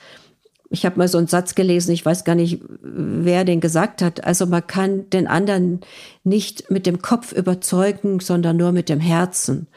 ich 0.69 0.85
habe 0.85 0.97
mal 0.97 1.07
so 1.07 1.17
einen 1.17 1.27
Satz 1.27 1.55
gelesen, 1.55 1.91
ich 1.91 2.05
weiß 2.05 2.23
gar 2.23 2.35
nicht, 2.35 2.61
wer 2.81 3.45
den 3.45 3.61
gesagt 3.61 4.01
hat. 4.01 4.23
Also 4.23 4.45
man 4.45 4.65
kann 4.65 5.09
den 5.09 5.27
anderen 5.27 5.81
nicht 6.23 6.71
mit 6.71 6.85
dem 6.85 7.01
Kopf 7.01 7.31
überzeugen, 7.31 8.19
sondern 8.19 8.57
nur 8.57 8.71
mit 8.71 8.89
dem 8.89 8.99
Herzen. 8.99 9.67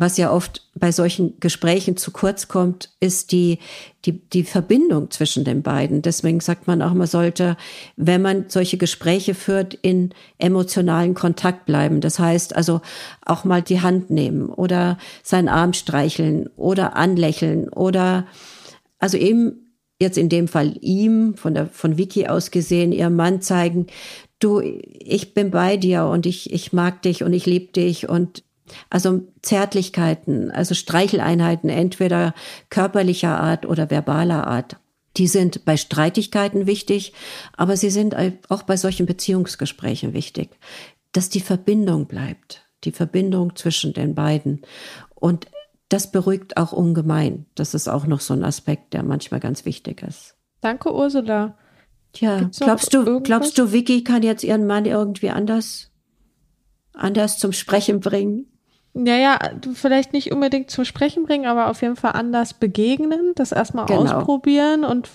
Was 0.00 0.16
ja 0.16 0.30
oft 0.30 0.64
bei 0.76 0.92
solchen 0.92 1.40
Gesprächen 1.40 1.96
zu 1.96 2.12
kurz 2.12 2.46
kommt, 2.46 2.90
ist 3.00 3.32
die, 3.32 3.58
die, 4.04 4.20
die 4.28 4.44
Verbindung 4.44 5.10
zwischen 5.10 5.42
den 5.42 5.62
beiden. 5.62 6.02
Deswegen 6.02 6.38
sagt 6.38 6.68
man 6.68 6.82
auch, 6.82 6.94
man 6.94 7.08
sollte, 7.08 7.56
wenn 7.96 8.22
man 8.22 8.44
solche 8.46 8.76
Gespräche 8.76 9.34
führt, 9.34 9.74
in 9.74 10.14
emotionalen 10.38 11.14
Kontakt 11.14 11.66
bleiben. 11.66 12.00
Das 12.00 12.20
heißt 12.20 12.54
also 12.54 12.80
auch 13.26 13.42
mal 13.42 13.60
die 13.60 13.80
Hand 13.80 14.08
nehmen 14.08 14.50
oder 14.50 14.98
seinen 15.24 15.48
Arm 15.48 15.72
streicheln 15.72 16.48
oder 16.56 16.94
anlächeln 16.94 17.68
oder 17.68 18.24
also 19.00 19.16
eben 19.16 19.67
jetzt 20.00 20.18
in 20.18 20.28
dem 20.28 20.48
Fall 20.48 20.76
ihm, 20.80 21.36
von 21.36 21.54
der, 21.54 21.66
von 21.66 21.98
Vicky 21.98 22.28
aus 22.28 22.50
gesehen, 22.50 22.92
ihrem 22.92 23.16
Mann 23.16 23.40
zeigen, 23.40 23.86
du, 24.38 24.60
ich 24.60 25.34
bin 25.34 25.50
bei 25.50 25.76
dir 25.76 26.04
und 26.04 26.26
ich, 26.26 26.52
ich 26.52 26.72
mag 26.72 27.02
dich 27.02 27.22
und 27.22 27.32
ich 27.32 27.46
liebe 27.46 27.72
dich 27.72 28.08
und 28.08 28.44
also 28.90 29.22
Zärtlichkeiten, 29.42 30.50
also 30.50 30.74
Streicheleinheiten, 30.74 31.70
entweder 31.70 32.34
körperlicher 32.70 33.38
Art 33.38 33.66
oder 33.66 33.90
verbaler 33.90 34.46
Art. 34.46 34.76
Die 35.16 35.26
sind 35.26 35.64
bei 35.64 35.76
Streitigkeiten 35.76 36.66
wichtig, 36.66 37.12
aber 37.56 37.76
sie 37.76 37.90
sind 37.90 38.14
auch 38.48 38.62
bei 38.62 38.76
solchen 38.76 39.06
Beziehungsgesprächen 39.06 40.12
wichtig, 40.12 40.50
dass 41.12 41.28
die 41.28 41.40
Verbindung 41.40 42.06
bleibt, 42.06 42.62
die 42.84 42.92
Verbindung 42.92 43.56
zwischen 43.56 43.94
den 43.94 44.14
beiden. 44.14 44.62
Und 45.14 45.46
das 45.88 46.10
beruhigt 46.10 46.56
auch 46.56 46.72
ungemein. 46.72 47.46
Das 47.54 47.74
ist 47.74 47.88
auch 47.88 48.06
noch 48.06 48.20
so 48.20 48.34
ein 48.34 48.44
Aspekt, 48.44 48.92
der 48.92 49.02
manchmal 49.02 49.40
ganz 49.40 49.64
wichtig 49.64 50.02
ist. 50.02 50.36
Danke, 50.60 50.94
Ursula. 50.94 51.56
Tja, 52.12 52.50
glaubst 52.58 52.94
du, 52.94 52.98
irgendwas? 52.98 53.22
glaubst 53.24 53.58
du, 53.58 53.72
Vicky 53.72 54.02
kann 54.02 54.22
jetzt 54.22 54.42
ihren 54.42 54.66
Mann 54.66 54.86
irgendwie 54.86 55.30
anders, 55.30 55.90
anders 56.94 57.38
zum 57.38 57.52
Sprechen 57.52 58.00
bringen? 58.00 58.46
Naja, 58.94 59.38
vielleicht 59.74 60.12
nicht 60.12 60.32
unbedingt 60.32 60.70
zum 60.70 60.84
Sprechen 60.84 61.24
bringen, 61.24 61.46
aber 61.46 61.68
auf 61.68 61.82
jeden 61.82 61.94
Fall 61.94 62.12
anders 62.12 62.54
begegnen, 62.54 63.32
das 63.36 63.52
erstmal 63.52 63.86
genau. 63.86 64.00
ausprobieren 64.00 64.84
und 64.84 65.08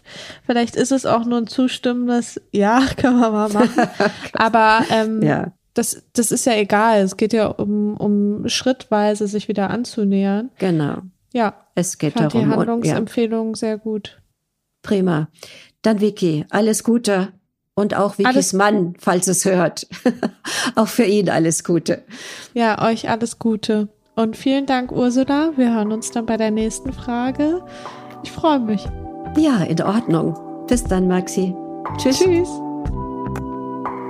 vielleicht 0.46 0.76
ist 0.76 0.92
es 0.92 1.06
auch 1.06 1.26
nur 1.26 1.40
ein 1.40 1.48
zustimmendes 1.48 2.40
Ja, 2.52 2.86
kann 2.98 3.20
man 3.20 3.32
mal 3.34 3.50
machen. 3.50 3.90
aber 4.34 4.86
ähm, 4.90 5.22
ja 5.22 5.52
das, 5.74 6.04
das 6.14 6.32
ist 6.32 6.46
ja 6.46 6.54
egal. 6.54 7.02
Es 7.02 7.18
geht 7.18 7.34
ja 7.34 7.48
um, 7.48 7.96
um 7.98 8.48
schrittweise 8.48 9.28
sich 9.28 9.48
wieder 9.48 9.70
anzunähern. 9.70 10.52
Genau. 10.60 10.98
Ja. 11.34 11.56
Es 11.76 11.98
geht 11.98 12.20
darum. 12.20 12.42
Die 12.42 12.48
Handlungsempfehlung 12.48 13.50
ja. 13.50 13.56
sehr 13.56 13.78
gut. 13.78 14.22
Prima. 14.84 15.30
Dann 15.82 16.02
Vicky, 16.02 16.46
alles 16.50 16.84
Gute. 16.84 17.30
Und 17.76 17.96
auch 17.96 18.20
Vickys 18.20 18.28
alles 18.28 18.54
Mann, 18.54 18.94
falls 19.00 19.28
es 19.28 19.46
hört. 19.46 19.88
auch 20.76 20.88
für 20.88 21.06
ihn 21.06 21.30
alles 21.30 21.64
Gute. 21.64 22.04
Ja, 22.54 22.86
euch 22.88 23.10
alles 23.10 23.40
Gute. 23.40 23.90
Und 24.16 24.38
vielen 24.38 24.68
Dank, 24.68 24.92
Ursula. 24.92 25.54
Wir 25.56 25.74
hören 25.74 25.92
uns 25.92 26.12
dann 26.12 26.28
bei 26.28 26.38
der 26.38 26.52
nächsten 26.52 26.94
Frage. 26.94 27.64
Ich 28.24 28.32
freue 28.32 28.60
mich. 28.60 28.86
Ja, 29.36 29.64
in 29.64 29.82
Ordnung. 29.82 30.38
Bis 30.68 30.84
dann, 30.84 31.08
Maxi. 31.08 31.56
Tschüss. 31.98 32.20
Tschüss. 32.20 32.50